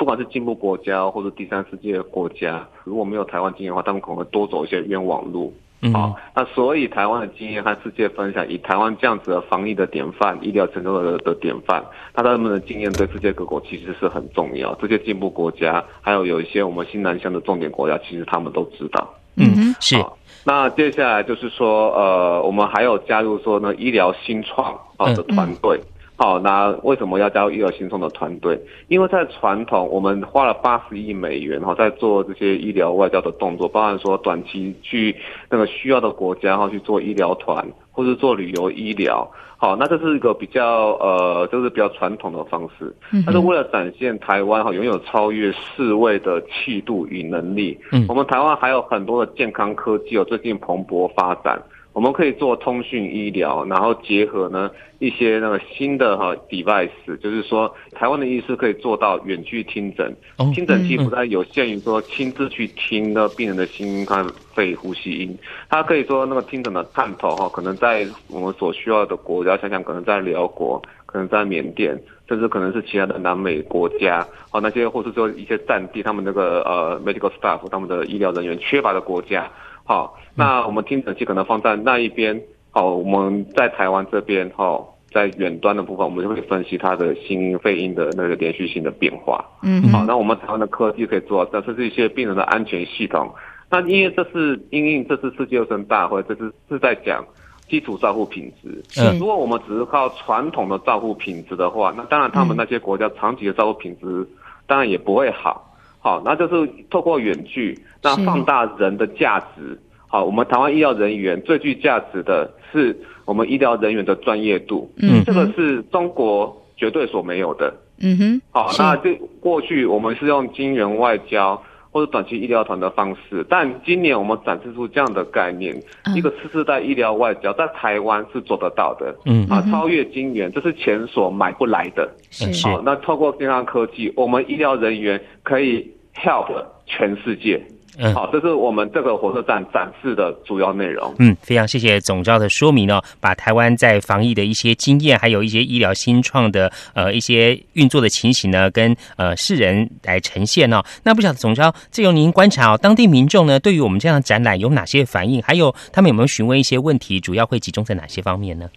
[0.00, 5.52] 不管是进步国家或者第三世界国家，如果没有台湾经验的话，他们可能会多走一些冤枉路。
[5.92, 11.84] 好，那所以台湾的经验和世界分享，以台湾这样子的防疫的典范、医疗成功的的典范，
[12.14, 14.74] 那他们的经验对世界各国其实是很重要。
[14.76, 19.06] 这些进步国家，还有有一些我们新南向的重点国家，其实他们都知道。
[19.36, 20.02] 嗯，是。
[20.46, 25.78] 那接下来就是说，呃，我们还有加入说呢，医疗新创啊的团队。
[26.22, 28.60] 好，那为什么要加入育儿新创的团队？
[28.88, 35.16] 因为在传统，我们花了八十亿美元哈，在做这些医疗外交的动作，包含说短期去
[35.48, 39.26] 那个需要的国家哈去做医疗团，或是做旅游医疗。
[39.56, 42.94] 好，那这是一个比较呃，就是比较传统的方式。
[43.24, 51.58] 但是为了展现台湾哈拥有超越世卫的气度与能力，嗯，我们台湾还有很多的健康科技哦，最近蓬勃发展。
[51.92, 56.88] 我们可以做通讯医疗，然后结合呢一些那个新的哈 device，
[57.20, 60.14] 就是说台湾的医师可以做到远距听诊，
[60.54, 64.06] 听诊器不再有限于说亲自去听那病人的心
[64.54, 65.36] 肺呼吸音，
[65.68, 79.50] 它可以说那个听诊的探头哈，可能在我们所需要的国家，想想可能在辽国，可能在缅甸，甚至可能是其他的南美国家，哦那些或是说一些战地，他们那个呃 medical staff，他们的医疗人员缺乏的国家。
[79.90, 82.40] 好，那我们听诊器可能放在那一边。
[82.70, 89.44] 好，我们在台湾这边，哈，在远端的部分，我们就会分析它的心音、肺音的那个连续性的变化。
[89.64, 93.34] 嗯，好，那我们台湾的科技可以做到，这是一些病人的安全系统。
[93.68, 97.24] 那因为这是因应这次世界卫生大会，这是是在讲
[97.68, 98.80] 基础照护品质。
[99.02, 104.24] 嗯，如果我们只是靠传统的照护品质的话，那当然他们那些国家长期的照护品质
[104.68, 105.66] 当然也不会好。
[106.00, 109.78] 好，那就是透过远距，那放大人的价值。
[110.06, 114.90] 好，我们台湾医疗人员最具价值的是我们医疗人员的专业度。
[114.96, 117.72] 嗯，这个是中国绝对所没有的。
[118.00, 118.42] 嗯哼。
[118.50, 125.74] 好，那这过去我们是用金元外交或者短期医疗团的方式，但今年我们展示出这样的概念，
[126.14, 129.14] 一个次世代医疗外交在台湾是做得到的。
[129.24, 129.46] 嗯。
[129.48, 132.08] 啊，超越金元，这是钱所买不来的。
[132.30, 132.66] 是。
[132.68, 135.90] 好，那透过健康科技，我们医疗人员可以。
[136.12, 136.52] help
[136.86, 137.58] 全世界，
[138.02, 141.14] 嗯，好，这是我们这个火车站展示的主要内容。
[141.18, 150.82] 嗯，非常谢谢总召的说明哦，把台湾在防疫的一些经验，还有一些医疗新创的呃一些运作的情形呢，跟呃世人来呈现哦。
[151.02, 155.42] 那不晓得总召，这由您观察哦，当地民众呢，对于我们这样的展览有哪些反应？
[155.42, 157.20] 还有他们有没有询问一些问题？
[157.20, 158.68] 主要会集中在哪些方面呢？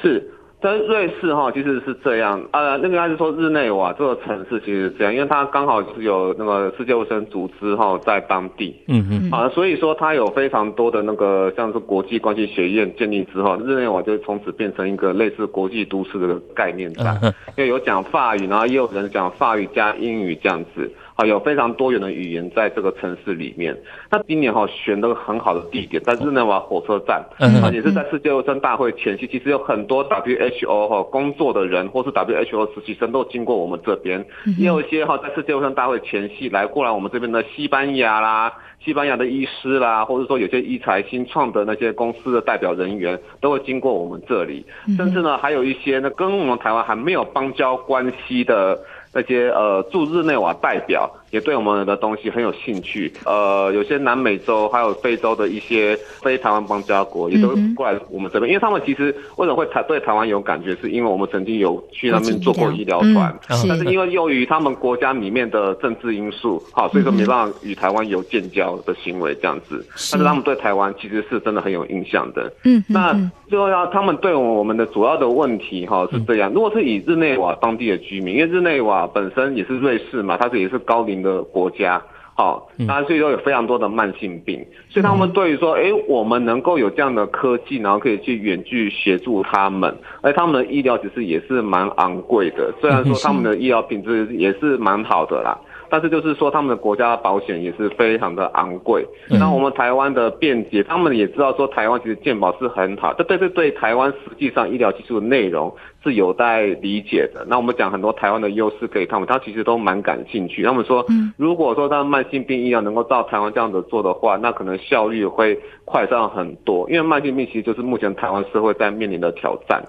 [0.00, 0.32] 是。
[0.62, 17.10] 在瑞士哈，其实是这样，呃，那个还是说日内瓦这个城市其实是这样，因为它刚好是有那个世界卫生组织哈在当地，嗯嗯，啊，所以说它有非常多的那个像是国际关系学院建立之后，日内瓦就从此变成一个类似国际都市的概念在，
[17.56, 20.90] 因为有讲法语，然后也有人讲法语加英语这样子。
[21.20, 23.76] 好，有非常多元的语言在这个城市里面。
[24.10, 34.24] 那今年哈选了个很好的地点，在日内瓦火车站，啊，也是在世界卫生大会前夕，其实有很多 WHO 哈工作的人，或是 WHO 实习生都经过我们这边，
[34.56, 38.50] 也有一些哈在世界卫生大会前夕来过来我们这边的西班牙啦。
[38.82, 44.64] 西班牙的医师啦，或者说有些医材新创的那些公司的代表人员，都会经过我们这里，
[44.96, 48.80] 甚至呢，还有一些呢跟我们台湾还没有邦交关系的
[49.12, 51.10] 那些呃驻日内瓦代表。
[51.30, 72.52] 也对我们的东西很有兴趣，呃，有些南美洲还有非洲的一些非台湾邦交国也都过来我们这边，因为他们其实为什么会台对台湾有感觉，是因为我们曾经有去那边做过医疗团，但是因为由于他们国家里面的政治因素，好，所以说没办法与台湾有建交的行为这样子，但是他们对台湾其实是真的很有印象的。
[72.64, 73.16] 嗯，那
[73.48, 81.19] 最后要他们对我们的主要的问题哈是这样，如果是以日内瓦当地的居民，因为日内瓦本身也是瑞士嘛，它是也是高龄。
[81.22, 82.02] 的国家，
[82.34, 95.58] 好，那所以说有非常多的慢性病，所以他们对于说，哎，我们能够有这样的科技，然后可以去远距协助他们，而他们的医疗其实也是蛮昂贵的，虽然说他们的医疗品质也是蛮好的啦。
[95.90, 99.04] 但是就是说，他们的国家保险也是非常的昂贵。
[99.28, 103.12] 那我们台湾的便捷，他们也知道说，台湾其实健保是很好。
[103.14, 105.74] 这对对对，台湾实际上医疗技术的内容
[106.04, 107.44] 是有待理解的。
[107.48, 110.62] 那我们讲很多台湾的优势给他们，他其实都蛮感兴趣。
[110.62, 111.04] 他们说，
[111.36, 116.88] 如果说他慢性病医疗能够照台湾这样子做的话，那可能效率会快上很多。
[116.88, 119.82] 因为慢性病其实就是目前台湾社会在面临的挑战。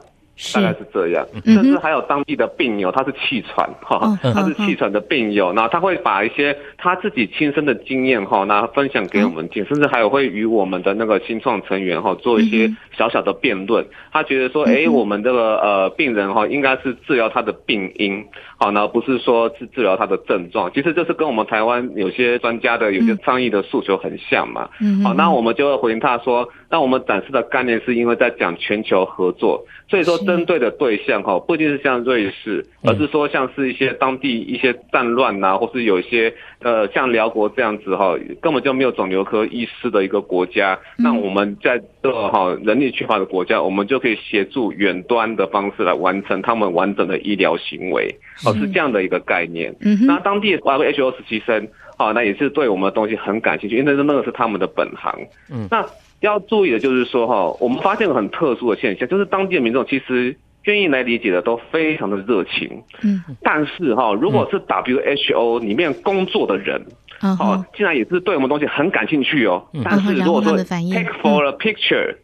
[0.54, 13.86] 大概是这样，甚至还有当地的病友，他是气喘哈，他是气喘的病友，那他会把一些他自己亲身的经验哈，那分享给我们听，甚至还有会与我们的那个新创成员哈做一些小小的辩论。
[14.12, 18.26] 他觉得说，哎，我们这个呃病人哈，应该是治疗他的病因，
[18.58, 20.72] 好，那不是说是治疗他的症状。
[20.74, 24.68] 其实这是跟我们台湾有些专家的有些倡议的诉求很像嘛。
[25.04, 29.64] 好，那我们就会回应他说，那我们展示的概念是因为在讲全球合作。
[29.90, 40.80] 所以说，针对的对象哈，不一定是像瑞士，而是说像是一些当地一些战乱呐，或是有一些呃像辽国这样子哈，根本就没有肿瘤科医师的一个国家。
[40.98, 48.08] 那我们在这个哈人力缺乏的国家，我们就可以协助远端的方式来完成他们完整的医疗行为，
[48.46, 49.76] 哦，是这样的一个概念。
[50.08, 51.68] 那当地包括 H O 实习生，
[51.98, 55.14] 好，那也是对我们的东西很感兴趣，因为那那个是他们的本行。
[55.52, 55.86] 嗯，那。
[56.22, 62.84] 要注意的就是说哈，我们发现个很特殊的现象，就是当地的民众其实愿意来理解的都非常的热情。
[63.02, 66.80] 嗯，但是哈，如果是 WHO 里面工作的人，
[67.22, 69.66] 哦，竟然也是对我们东西很感兴趣哦。
[69.84, 72.16] 但是如果说 take for a picture，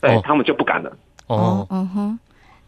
[0.00, 0.96] 对他们就不敢了。
[1.26, 2.18] 哦，嗯哼，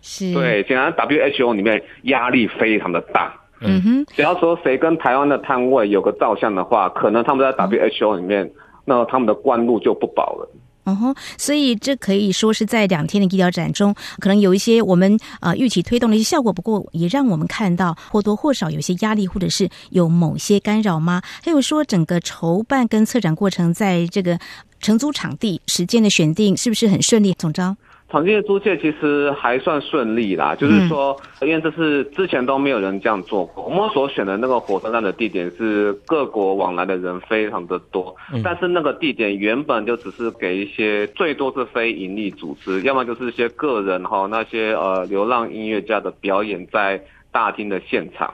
[0.01, 0.35] 是。
[0.35, 3.33] 对，显然 WHO 里面压力非常的大。
[3.61, 8.51] 嗯哼，只要说谁跟台湾的摊位有个照相的话，可能他们在 WHO 里面。
[8.85, 10.49] 那他们的官路就不保了。
[10.85, 21.23] 哦吼，所以这可以说是在两天的医疗展中，可能有一些我们呃预期推动的一些效果，不过也让我们看到或多或少有些压力，或者是有某些干扰吗？
[21.45, 24.37] 还有说整个筹办跟策展过程，在这个
[24.81, 27.33] 承租场地时间的选定是不是很顺利？
[27.35, 27.77] 总招。
[28.13, 33.65] 场地的租借其实还算顺利啦，就是说，因为这是之前都没有人这样做过。
[33.65, 48.29] 我们所选的那个火车站的地点是各国往来的人非常的多，但是那个地点原本就只是给一些最多是非盈利组织，要么就是一些个人哈，那些呃流浪音乐家的表演在大厅的现场。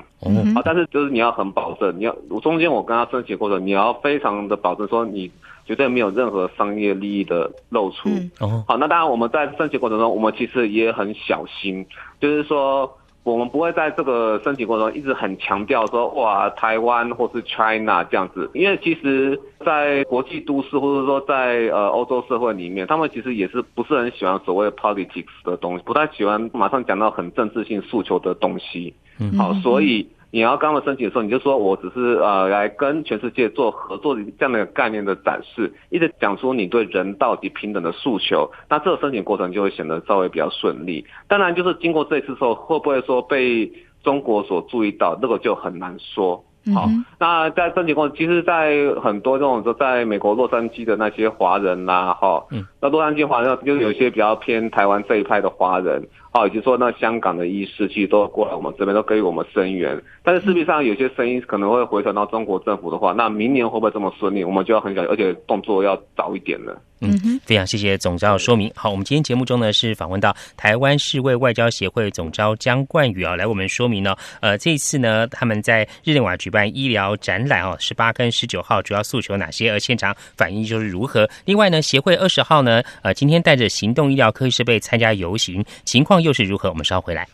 [0.57, 2.13] 啊，但是就是你要很保证，你要
[2.43, 5.31] 中间我跟他申请过程，你要非常的保证说你。
[5.69, 8.09] 绝对没有任何商业利益的露出。
[8.41, 11.85] 哦，好，那当然我们在申请过程中，我们其实也很小心，
[12.19, 12.91] 就是说
[13.23, 28.95] 我们不会在这个申请过程中一直很强调说哇台湾或是 China 这样子，因为其实，在国际都市或者说在呃欧洲社会里面，他们其实也是不是很喜欢所谓 politics 的东西，不太喜欢马上讲到很政治性诉求的东西。
[29.21, 30.09] 嗯，好，所以。
[30.31, 41.07] 你要刚刚申请的时候，你就说我只是呃来跟全世界做合作的这样的概念的展示，一直讲出你对人到底平等的诉求，那这个申请过程就会显得稍微比较顺利。
[41.29, 43.73] 当然，就是经过这次之后，会不会说被
[44.03, 46.45] 中国所注意到，那个就很难说。
[46.75, 46.89] 好，
[47.19, 52.45] 那在申请过程，其实，在很多这种说，在美国洛杉矶的那些华人呐，哈，
[52.81, 56.07] 那洛杉矶华人就有一些比较偏台湾这一派的华人。
[56.31, 59.99] 啊，以及说那香港的医师其实都过来我们这边，都给予我们声援。
[60.23, 64.45] 但是，事实上有些声音可能会回传到中国政府的话，那明年会不会这么顺利？
[64.45, 66.79] 我们就要很小心，而且动作要早一点了。
[67.01, 68.71] 嗯，非常谢谢总召说明。
[68.75, 81.29] 好，我们今天节目中呢是访问到台湾世卫外交协会总召江冠宇啊，来我们说明呢，呃，这一次呢他们在日内瓦举办医疗展览哦，十八跟十九号主要诉求哪些，而现场反应就是如何。
[81.45, 86.69] 另外呢，协会二十号呢，呃，今天带着行动医疗科技设备参加游行，情况又是如何？
[86.69, 87.29] 我们稍回来。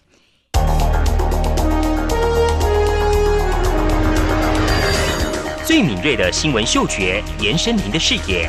[5.64, 8.48] 最敏锐的新闻嗅觉，延伸您的视野。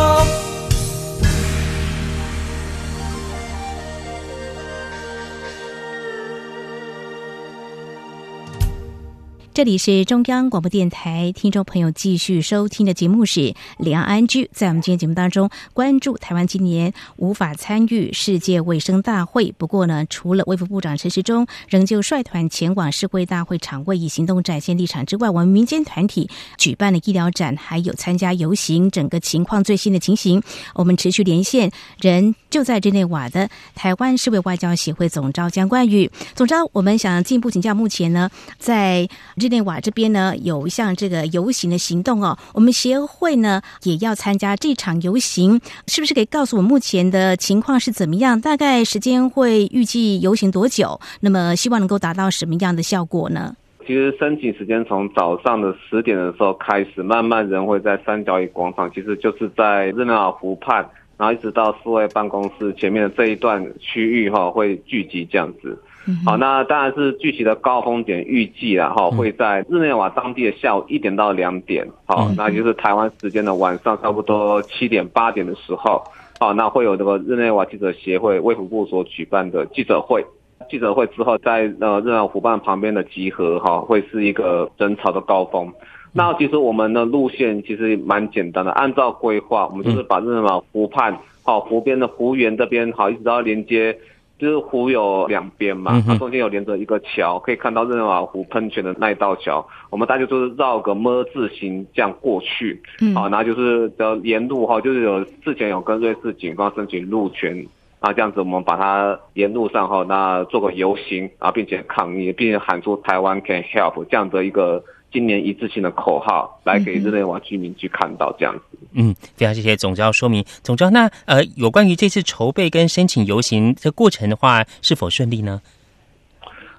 [9.53, 13.41] 这里是中央广播电台，听众朋友继续收听的节目是
[13.77, 14.45] 《两岸安居》。
[14.53, 19.53] 在我们今天节目当中，关注台湾今年无法参与世界卫生大会。
[19.57, 30.41] 不过呢，除了卫副部长陈时中仍旧率团前往世卫大会场位以行动展现立场之外，我们民间团体举办了医疗展，还有参加游行，整个情况最新的情形，
[30.75, 36.69] 我们持续连线人就在日内瓦的台湾世卫外交协会总召江冠宇总召。
[36.71, 39.09] 我们想进一步请教，目前呢在。
[39.41, 48.39] 日内瓦这边呢有一项这个游行的行动哦，我们协会呢也要参加这场游行，是不是可以告诉我目前的情况是怎么样？
[48.39, 50.99] 大概时间会预计游行多久？
[51.21, 53.55] 那么希望能够达到什么样的效果呢？
[53.87, 60.87] 其实申请时间从早上的十点的时候开始，慢慢人会在三角椅广场，其实就是在日内瓦湖畔，
[61.17, 65.77] 然后一直到四位办公室前面的这一段区域哈，会聚集这样子。
[66.25, 76.03] 好，那当然是具体的高峰点，预计啊哈会在日内瓦当地的下午一点到两点，好，那就是台湾时间的晚上差不多七点八点的时候，
[76.39, 80.25] 好，那会有这个日内瓦记者协会卫福部所举办的记者会，
[80.71, 85.71] 记者会之后在呃日内瓦湖畔旁边的集合哈，会是一个人潮的高峰。
[86.13, 93.95] 那其实我们的路线其实蛮简单的，按照规划，我们就是把日内瓦湖畔好湖边的湖园这边好一直到连接。
[94.41, 99.63] 就是湖有两边嘛，它中间有连着一个桥，可以看到日内瓦湖喷泉的那一道桥。
[99.91, 102.81] 我们大家就是绕个么字形这样过去，
[103.13, 107.63] 好，然后就是的沿路哈，就是有之前有跟瑞士警方申请路权，
[107.99, 114.83] 啊，这样子我们把它沿路上哈，那做个游行啊，并且抗议，并且喊出台湾 can help 这样的一个。
[115.11, 118.77] 今年一致性的口号来给日内瓦居民去看到这样子。
[118.93, 120.43] 嗯，非常谢谢总教说明。
[120.63, 125.61] 总教，那呃，有关于这次筹备跟申请游行的过程的话，是否顺利呢？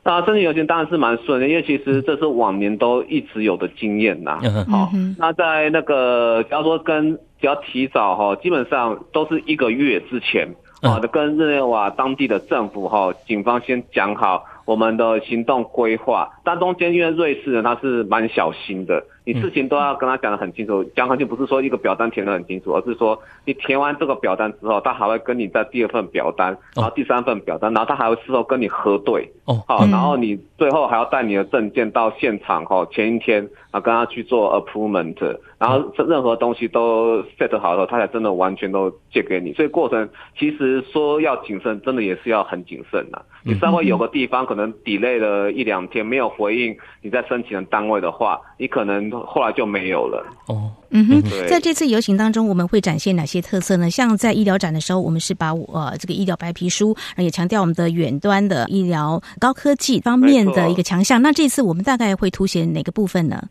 [0.05, 4.41] 那申请游行当然是蛮顺的，因为其实这是往年都一直有的经验呐。
[4.69, 10.49] 好，那在那个，假如说跟只要提早哈，基本上都是一个月之前
[10.81, 14.45] 啊，的跟日内瓦当地的政府哈，警方先讲好。
[14.65, 40.09] 我们的行动规划，但中间因为瑞士人他是蛮小心的，你事情都要跟他讲得很清楚，讲很清楚，不是说一个表单填得很清楚，而是说你填完这个表单之后，他还会跟你在第二份表单，然后第三份表单，然后他还会事后跟你核对，哦，好，然后你最后还要带你的证件到现场，哈，前一天啊跟他去做 approval，然后任何东西都 set 好了，他才真的完全都借给你，所以过程
[40.39, 44.43] 其实说要谨慎，真的也是要很谨慎的，你稍微有个地方。
[44.43, 50.25] 可能 delay 了一两天没有回应你在申请的单位的话，你可能后来就没有了。
[50.47, 53.91] 哦，嗯哼，在这次游行当中，我们会展现哪些特色呢？
[53.91, 61.21] 像在医疗展的时候，我们是把呃这个医疗白皮书，也强调我们的远端的医疗高科技方面的一个强项。
[61.21, 63.43] 那这次我们大概会凸显哪个部分呢？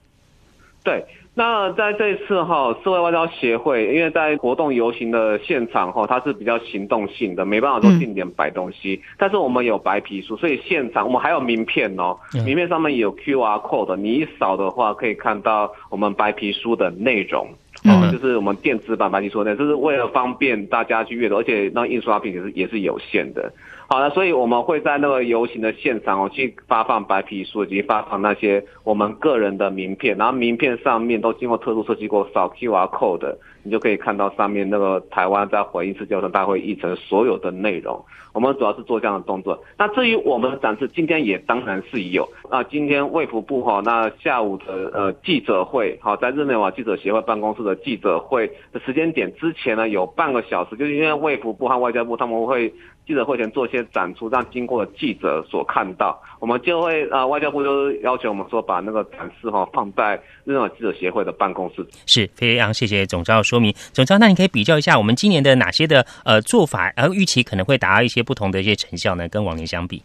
[0.83, 9.01] 对，那在这一次哈，社会外交协会，因为在活动游行的现场哈，它是比较行动性的，没办法说定点摆东西。
[9.17, 17.47] 但是我们有白皮书，所以现场我们还有名片哦，名片上面有 QR code，你一扫的话可以看到我们白皮书的内容。
[17.85, 23.51] 哦，就是我们电子版白皮书呢，就是为了方便大家去阅读，而且那印刷品也是也是有限的。
[23.93, 38.03] 好的，所以我们会在那个游行的现场哦，去发放白皮书以及发放那些我们个人的名片，然后名片上面都经过特殊设计过扫 QR code，你就可以看到上面那个台湾在回应世界大会议程所有的内容。
[38.33, 39.61] 我们主要是做这样的动作。
[39.77, 42.27] 那至于我们的展示，今天也当然是有。
[42.49, 52.73] 那今天卫福部哈，那下午的呃记者会，好，在日内瓦记者协会办公室的记者会的时间点之前呢，有半个小时，就是因为卫福部和外交部他们会。
[53.03, 61.85] 记者会前做一些展出，让经过的记者所看到，我们就会呃，外交部就要求我们说，把那个展示哈放在日本记者协会的办公室。
[62.05, 63.73] 是非常谢谢总召说明。
[63.91, 69.27] 总召，那你可以比较一下我们今年的哪些的呃做法，而预期可能会达到一些不同的一些成效呢？
[69.27, 70.01] 跟往年相比？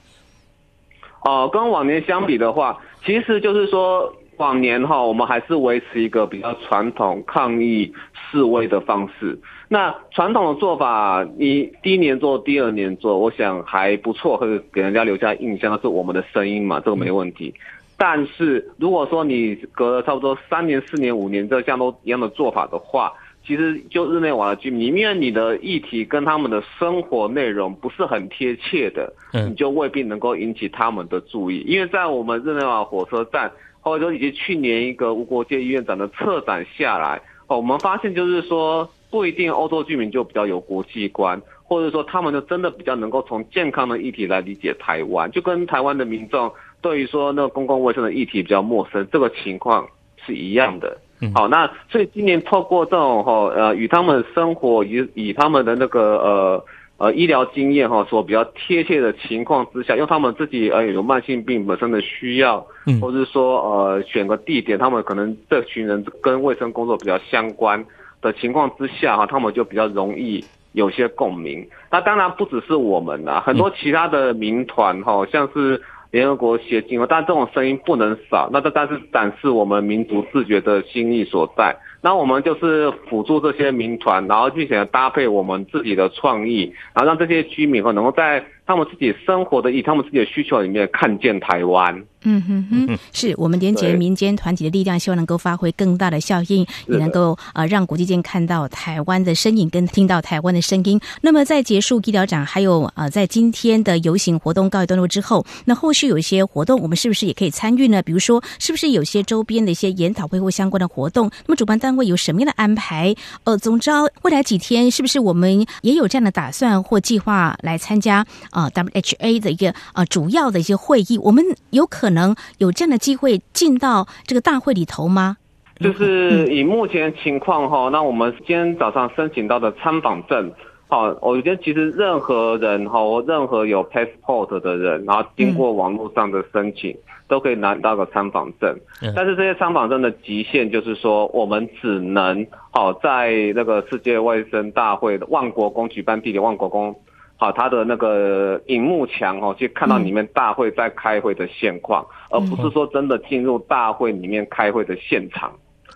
[1.22, 4.12] 哦，跟往年相比的话，其实就是说。
[4.38, 9.34] 往年哈，我们还是维持一个比较传统抗议示威的方式。
[9.66, 17.55] 那传统的做法，你第一年做，第二年做，我想还不错，会给人家留下印象是我们的声音嘛，这个没问题。
[17.97, 23.11] 但是如果说你隔了差不多三年、四年、五年这样都一样的做法的话，
[23.47, 31.61] 其实就日内瓦的居民，因为你的议题跟他们的生活内容不是很贴切的，你就未必能够引起他们的注意。
[31.66, 33.51] 因为在我们日内瓦火车站。
[33.80, 49.88] 或者说，以及去年一个无国界医院展的策展下来，哦，我们发现就是说，不一定欧洲居民就比较有国际观，或者说他们就真的比较能够从健康的议题来理解台湾，就跟台湾的民众对于说那个公共卫生的议题比较陌生，这个情况
[50.26, 50.99] 是一样的。
[51.34, 56.64] 好，那所以今年透过这种哈呃与他们生活与以他们的那个呃。
[56.98, 67.84] 呃，医疗经验哈，所比较贴切的情况之下，因为他们自己呃有慢性病本身的需要，嗯，或者是说呃选个地点，他们可能这群人跟卫生工作比较相关
[68.22, 70.42] 的情况之下哈，他们就比较容易
[70.72, 71.68] 有些共鸣。
[71.90, 75.78] 那当然不只是我们呐，很多其他的民团哈，像是
[76.11, 78.48] 联合国协进，但这种声音不能少。
[78.52, 81.76] 那这但是展示我们民族自觉的心意所在。
[82.02, 92.04] 那我们就是辅助这些民团，然后并且搭配我们自己的创意，然后让这些居民和能够在他们自己生活的以他们自己的需求里面看见台湾。
[92.28, 101.00] 嗯哼哼，是我们连接民间团体的力量，希望能够发挥更大的效应，也能够呃让国际间看到台湾的身影，跟听到台湾的声音。
[101.20, 108.02] 那么在结束医疗展，还有呃在今天的游行活动告一段落之后，那后续有一些活动，我们是不是也可以参与呢？
[108.02, 111.30] 比如说，是不是有些周边的一些研讨会或相关的活动？
[111.46, 113.14] 那么主办单位有什么样的安排？
[113.44, 113.88] 呃，总之
[114.22, 121.16] 未来几天是不是我们也有这样的打算或计划来参加啊 WHA 的一个呃主要的一些会议？
[121.18, 122.15] 我们有可能。
[122.16, 125.36] 能有这样的机会进到这个大会里头吗？
[125.78, 130.50] 就是以目前情况哈，那我们今天早上申请到的参访证，
[130.88, 132.98] 好，我觉得其实任何人哈，
[133.28, 136.96] 任何有 passport 的人，然后经过网络上的申请，
[137.28, 138.74] 都可以拿到个参访证。
[139.14, 146.96] 但是这些参访证的极限就是说，我们只能好在那个世界卫生大会的万国宫举办地点万国宫。
[147.39, 155.53] 好，他的那个荧幕墙哦，去看到里面大会在开会的现况，而不是说真的进入大会里面开会的现场。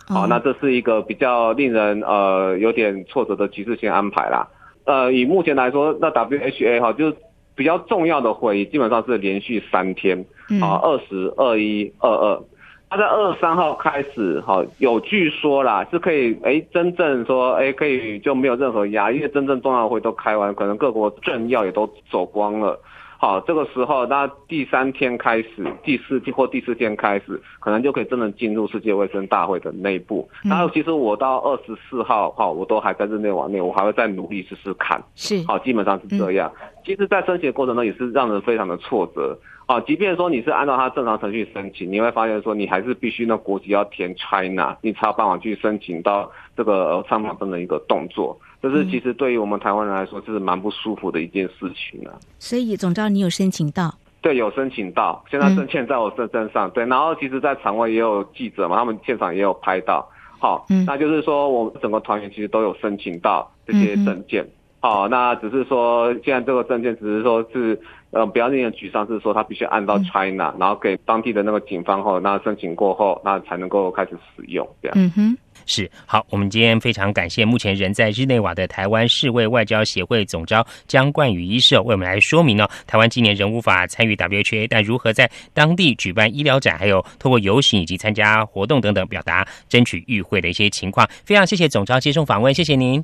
[0.07, 4.47] 好，那这是一个比较令人呃有点挫折的局势性安排啦。
[4.85, 7.15] 呃，以目前来说，那 WHA 哈就是
[7.55, 10.25] 比较重要的会议，基本上是连续三天，
[10.61, 12.43] 啊，二十二一二二。
[12.91, 22.77] 他在二十三号开始，哈，有据说啦，是可以，哎，真正说，哎，可以就没有任何压，因为真正重要会都开完，可能各国政要也都走光了，
[23.17, 30.29] 好，这个时候，那第三天开始，第四天或第四天开始，可能就可以真的进入世界卫生大会的内部。
[30.43, 36.51] 然后，其实我到二十四号，哈，我都还在日内瓦内，我还会再努力试试看，是，好，基本上是这样。
[36.83, 39.39] 其实，在申请的过程中也是让人非常的挫折。
[39.71, 48.37] 啊，即便说你是按照他正常程序申请，你会发现说你还是必须那国籍要填 China，你才有办法去申请到这个参访证的一个动作。
[48.61, 52.11] 这是其实对于我们台湾人来说，是蛮不舒服的一件事情啊。
[52.37, 53.95] 所以总招你有申请到？
[54.21, 56.69] 对，有申请到，现在证件在我身身上。
[56.71, 60.05] 对，然后其实，在场外也有记者嘛，他们现场也有拍到。
[60.37, 64.45] 好，那就是说我们整个团员其实都有申请到这些证件。
[64.81, 67.79] 好，那只是说现在这个证件只是说是。
[68.11, 74.97] 呃，不要令人沮丧是说，他必须按照 China，然后给当地的那个警方后，那申请过后，那才能够开始使用这样。
[74.97, 76.25] 嗯哼，是好。
[76.29, 91.07] 我们今天非常感谢目前人在日内瓦的台湾世卫外交协会总召江冠宇医师为我们来说明呢，台湾今年仍无法参与 WHA，但如何在当地举办医疗展，还有透过游行以及参加活动等等，表达争取与会的一些情况。
[91.23, 93.01] 非常谢谢总召接受访问，谢谢您。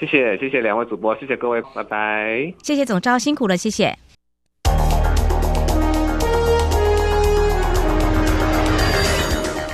[0.00, 2.52] 谢谢谢谢两位主播，谢谢各位，拜拜。
[2.64, 3.96] 谢谢总召，辛苦了，谢谢。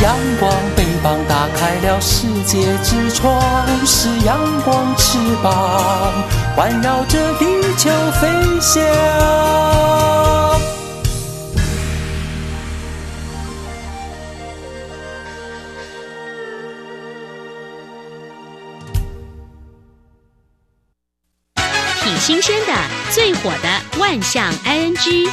[0.00, 3.40] 阳光，翅膀打开了世界之窗；
[3.86, 6.12] 是阳光，翅膀
[6.54, 7.90] 环绕着地球
[8.20, 8.28] 飞
[8.60, 8.82] 翔。
[22.02, 22.72] 挺新鲜的，
[23.10, 25.28] 最火的万象 ING。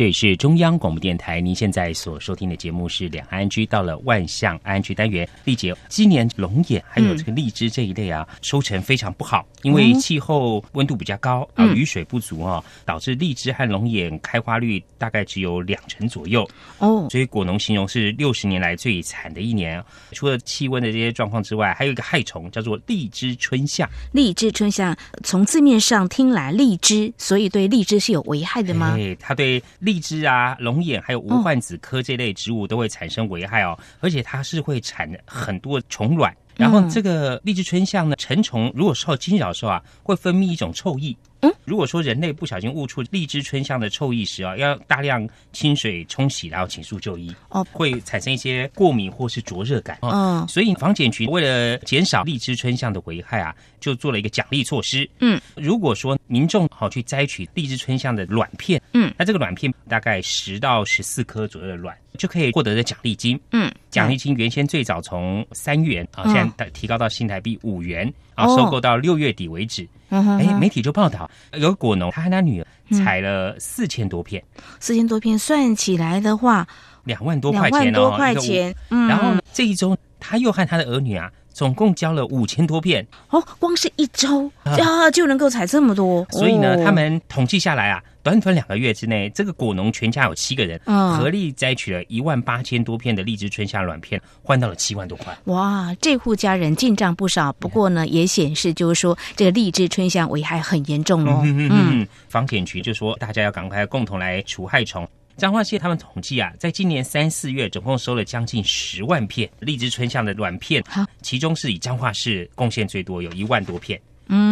[0.00, 5.28] 这里是中央广播电台，您现在所收听的节目是两岸居到了万象安居单元。
[5.44, 16.48] 丽姐，今年龙眼还有这个荔枝这一类啊，收成非常不好，因为气候温度比较高啊，雨水不足啊，导致荔枝和龙眼开花率大概只有两成左右
[16.78, 17.06] 哦。
[17.10, 19.84] 所以果农形容是六十年来最惨的一年。
[20.12, 23.86] 除了气温的这些状况之外，还有一个害虫叫做荔枝春夏。
[24.12, 28.96] 荔枝春夏从字面上听来，荔枝，所以对荔枝是有危害的吗？
[28.96, 29.62] 对，它对。
[29.89, 36.32] 荔枝啊、龙眼还有无患子科这类植物都会产生危害哦，而且它是会产很多虫卵。
[36.56, 41.16] 然后这个荔枝春象呢，成虫如果受惊扰的时候啊，会分泌一种臭液。
[41.42, 47.34] 嗯，如果说人类不小心误触荔枝春象的臭意时啊，要大量清水冲洗，然后请速就医。
[47.48, 49.98] 哦，会产生一些过敏或是灼热感。
[50.02, 55.08] 嗯，所以防检局为了减少荔枝春象的危害啊，就做了一个奖励措施。
[55.20, 61.96] 嗯，如果说民众好去摘取荔枝春象的卵片，嗯，那这个卵片大概十到十四颗左右的卵。
[62.20, 69.88] 就可以获得的奖励金，嗯，奖励金原先最早从三元啊，现在提高到新台币五元，啊，收购到六月底为止。
[70.10, 74.42] 哎，媒体就报道有果农，他和他女儿采了四千多片，
[74.80, 76.68] 四千多片算起来的话，
[77.04, 78.74] 两万多块钱哦，两万块钱。
[78.90, 83.06] 然后呢，这一周他又和他的儿女啊，总共交了五千多片。
[83.30, 88.02] 哦，光是一周啊就能够采这么多，所以呢，他们统计下来啊。
[88.22, 95.34] 短短两个月之内，这个果农全家有七个人，合力摘取了一万八千多片的荔枝春夏卵片，换到了七万多块。
[95.44, 97.50] 哇，这户家人进账不少。
[97.54, 101.40] 不过呢，也显示就是说，这个荔枝春夏危害很严重哦。
[101.46, 105.08] 嗯，房检局就说，大家要赶快共同来除害虫。
[105.36, 114.00] 彰化县他们统计啊，在今年三四月，总共收了将近十万片荔枝春象的卵片，好，其中是以彰化市贡献最多，有一万多片。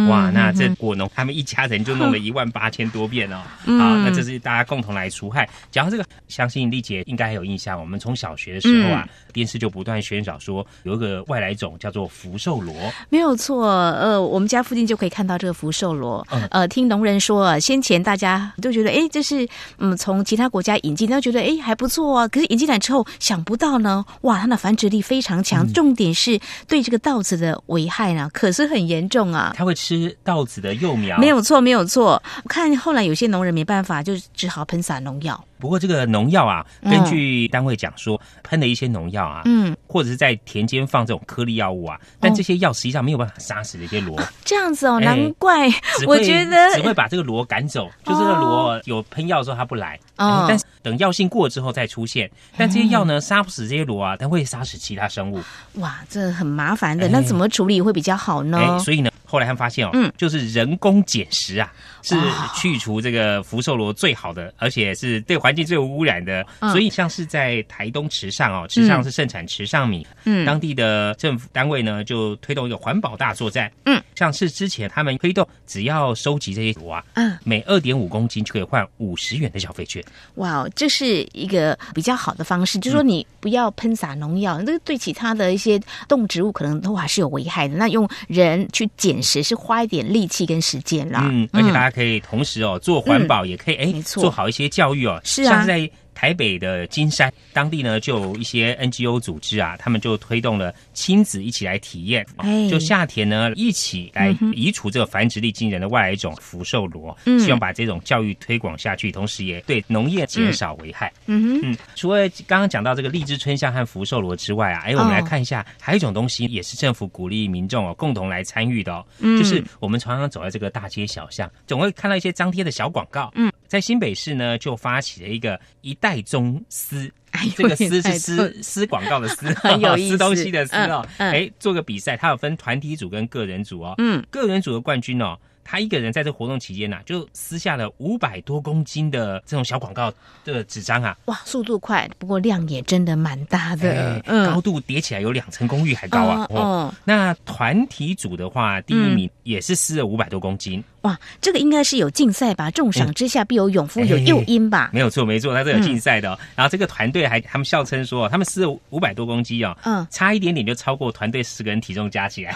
[0.07, 3.37] 哇，那这果农他们一家人就弄了 一万八千多遍哦。
[3.65, 5.47] 好，那这是大家共同来除害。
[5.71, 7.79] 讲到这个，相信丽姐应该还有印象。
[7.79, 12.73] 我们从小学的时候啊，电视就不断宣传说有一个外来种叫做福寿螺。
[13.09, 16.25] 没有错，呃，我们家附近就可以看到这个福寿螺。
[16.51, 22.27] 呃，听农人说，先前大家都觉得，哎，这是嗯从其他国家引进，都觉得哎还不错啊。
[22.27, 29.53] 可是引进来之后，想不到呢，哇，它的繁殖力非常强，重点是对这个稻子的危害呢，可是很严重啊。
[29.55, 31.17] 它会会吃稻子的幼苗。
[31.19, 32.21] 没有错，没有错。
[32.43, 35.39] 我看后来有些农人没办法，就只好喷洒农药。
[35.59, 44.19] 不过这个农药啊，嗯根据单位讲说，喷了一些农药啊，嗯，或者是在田间放这种颗粒药物啊，但这些药实际上没有办法杀死这些螺。
[44.45, 45.67] 这样子哦，哎难怪
[46.07, 55.41] 我觉得只会把这个螺赶走，就这个螺有喷药的时候它不来，哦哎但是等药性过了之后再出现，但这些药呢杀不死这些螺啊，但会杀死其他生物。
[55.75, 57.05] 哇，这很麻烦的。
[57.05, 58.57] 哎那怎么处理会比较好呢？
[58.57, 62.15] 哎，所以呢，后来他们发现哦，嗯就是人工捡食啊，是
[62.55, 66.45] 去除这个福寿螺最好的，而且是对环境最无污染的。
[66.59, 80.03] 嗯所以像是在台东池上哦，池上是盛产池上米，嗯当地的政府单位呢就推动一个环保大作战，嗯，像是之前他们推动只要收集这些螺啊，嗯，每二点五公斤就可以换五十元的消费券。
[80.35, 87.75] 哇，这是一个比较好的方式，嗯就是说你不要喷洒农药，那个对其他的一些动植物可能都还是有危害的。
[87.75, 91.27] 那用人去捡食是花一点力气跟时间啦。
[91.31, 95.19] 嗯，而且大家可以同时哦做环保，也可以哎、错做好一些教育哦。
[95.23, 95.49] 是啊。
[95.49, 102.69] 像是在台北的金山当地呢，就有一些 NGO 组织啊，他们就推动了亲子一起来体验，哦哎。
[102.69, 107.39] 就夏天呢一起来移除这个繁殖力惊人的外来种福寿螺，嗯。
[107.39, 111.09] 希望把这种教育推广下去，同时也对农业减少危害。
[111.27, 111.41] 嗯。
[111.41, 119.37] 哼，嗯，除了刚刚讲到这个荔枝春香和福寿螺之外啊，哎，我们来哦看一下，还有一种东西也是政府鼓励民众哦共同来参与的哦，嗯。
[119.37, 123.31] 就是我们常常走在这个大街小巷，总会看到一些张贴的小广告。
[123.35, 127.09] 嗯，在新北市呢，就发起了一个一代宗丝。
[127.45, 131.07] 呦这个丝一代是宗撕撕广告的撕， 很有意思撕东西的撕哦。
[131.19, 133.93] 哎，做个比赛，它有分团体组跟个人组哦。
[133.99, 140.11] 嗯，个人组的冠军哦，他一个人在这活动期间呐、就撕下了五百多公斤的这种小广告
[140.43, 141.15] 的纸张啊。
[141.25, 144.45] 哇，速度快，不过量也真的蛮大的哎。
[144.47, 146.47] 高度叠起来有两层公寓还高啊！
[146.49, 152.69] 嗯嗯那团体组的话，第一名也是撕了五百多公斤，哇，这个应该是有竞赛吧？
[152.71, 154.89] 重赏之下必有勇夫，有哎诱因吧？
[154.93, 156.39] 没有错，没错，他是有嗯竞赛的、哦。
[156.55, 162.55] 然后这个团队还他们笑称说，他们撕了五百多公斤哦，嗯差一点点就超过团队十个人体重加起来。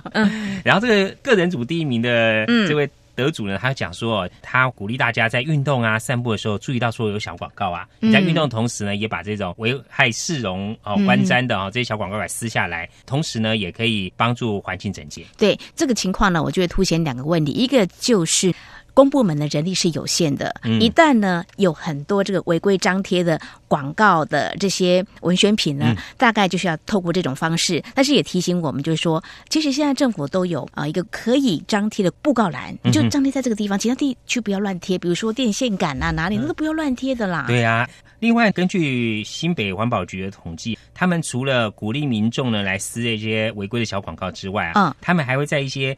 [0.64, 2.88] 然后这个个人组第一名的嗯这位。
[3.18, 7.86] 得主呢，他讲说，他鼓励大家在运动啊、散步的时候，注意到说有小广告啊。
[8.00, 15.24] 嗯你在运动的同时呢，也把这种危害市容哦、嗯观瞻的哦这些小广告给撕下来，同时呢，也可以帮助环境整洁。
[15.36, 18.54] 对这个情况呢，我就会凸显两个问题，一个就是。
[18.98, 27.80] 公部门的人力是有限的，嗯一旦呢有很多这个违规张贴的广告的这些文宣品呢，嗯大概就是要透过这种方式。
[27.94, 37.44] 但是也提醒我们，就是说，其实现在政府都有啊、呃一个可以张贴的布告栏，你就张贴在这个地方，其他地区不要乱贴，比如说电线杆啊哪里，那都不要乱贴的啦。
[37.46, 37.88] 对啊，
[38.18, 45.96] 另外根据新北环保局的统计，他们除了鼓励民众呢来撕这些违规的小广告之外啊，嗯他们还会在一些。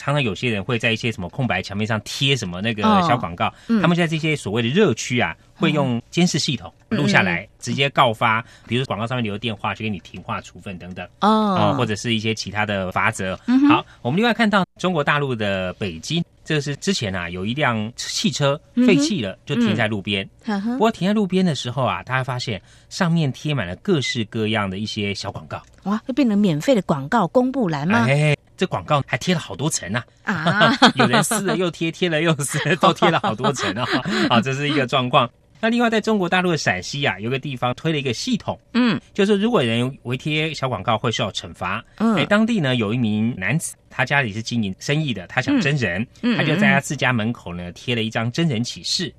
[0.00, 11.06] 常常有些人会在一些什么空白墙面上贴什么那个哦小广告，嗯他们在这些所谓的热区啊，会用监视系统录下来，直接告发，比如广告上面留电话，就给你停话处分等等。
[11.20, 13.38] 哦哦，或者是一些其他的罚则。
[13.46, 20.26] 嗯好，我们另外看到中国大陆的北京，这个是之前啊有一辆汽车废弃了，就停在路边。
[20.46, 25.60] 不过停在路边的时候啊，大家发现上面贴满了各式各样的一些小广告。
[25.84, 28.06] 哇，会变成免费的广告公布栏吗？
[28.08, 30.04] 哎，这广告还贴了好多层啊！
[30.24, 33.86] 啊 有人撕了又贴，贴了又撕，都贴了好多层啊！
[34.28, 35.30] 啊，这是一个状况。
[35.62, 41.82] 那另外，在中国大陆的陕西啊，有个地方推了一个系统，嗯，就是如果有人违贴小广告会受到惩罚。
[41.96, 46.06] 嗯哎，当地呢有一名男子，他家里是经营生意的，他想真人，
[46.36, 49.10] 他就在他自家门口呢贴了一张真人启事，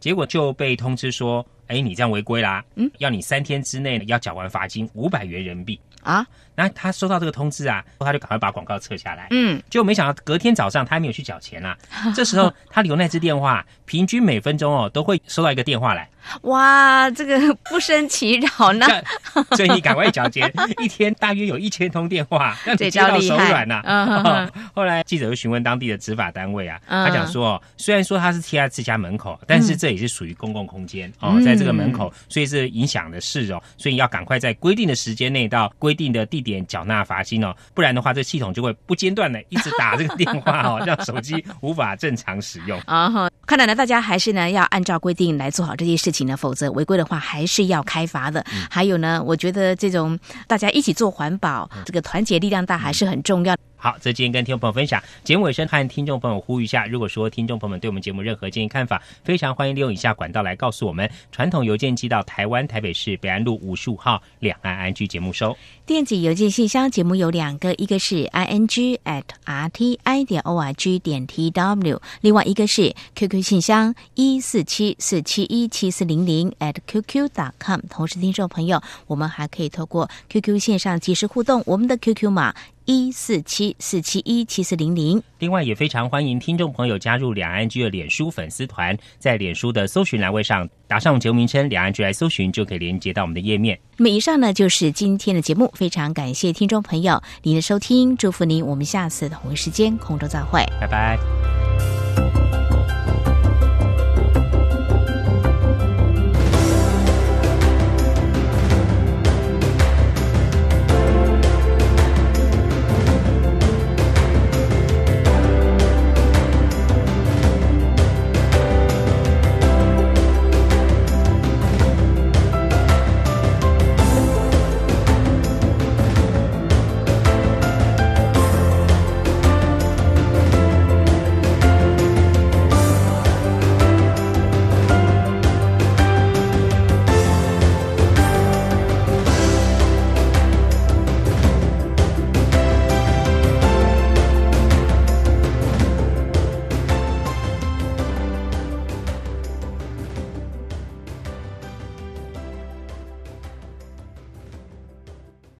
[0.00, 5.80] 结果就被通知说，哎，你这样违规啦，嗯，要你三天之内要缴完罚金五百元人民币。
[6.04, 6.22] 啊，
[6.54, 9.28] 那他收到这个通知啊，他就赶快把广告撤下来。
[9.30, 11.76] 嗯，结果没想到隔天早上他还没有去缴钱啦、
[12.14, 16.08] 这时候他留那只电话，平均每分钟哦都会收到一个电话来，
[16.42, 18.86] 哇，这个不胜其扰呢。
[19.56, 20.52] 所以你赶快缴钱，
[20.82, 31.44] 一天大约有一千通电话， 让你接到手软呐、后来记者又询问当地的执法单位啊，嗯他讲说，哦虽然说他是贴在自家门口，但是这也是属于公共空间、哦，嗯。
[31.44, 42.78] 在这个门口，所以是影响的市容，所以要赶快在规定的时间内到规定的地点缴纳罚金哦，不然的话，这系统就会不间断的一直打这个电话哦， 让手机无法正常使用。
[42.80, 48.44] 啊哈，看来呢，大家还是呢要按照规定来做好这些事情呢，否则违规的话还是要开罚的。
[48.70, 53.56] 还有呢，我觉得这种大家一起做环保，这个团结力量大还是很重要。
[53.76, 72.94] 好，这今天跟听众朋友分享节目尾声，和听众朋友呼吁一下，如果说听众朋友们对我们节目任何建议看法，非常欢迎利用以下管道来告诉我们：传统邮件寄到台湾台北市北安路五十五号两岸安居节目收；电子邮件信箱节目有两个，一个是 i n g at r t i 点 o r g 点 t w，另外一个是
[73.34, 77.80] QQ 信箱一四七四七一七四零零 at qq dot com。
[77.90, 82.54] 同时，听众朋友，我们还可以透过 QQ 线上及时互动，我们的 QQ 码。
[82.86, 85.22] 一四七四七一七四零零。
[85.38, 93.80] 另外，也非常欢迎听众朋友加入两岸居的脸书粉丝团，在脸书的搜寻栏位上打上节目名称“两岸居”来搜寻，就可以连接到我们的页面。
[93.96, 101.18] 那么，以上呢就是今天的节目，非常感谢听众朋友您的收听，祝福您，我们下次同一时间空中再会，拜拜。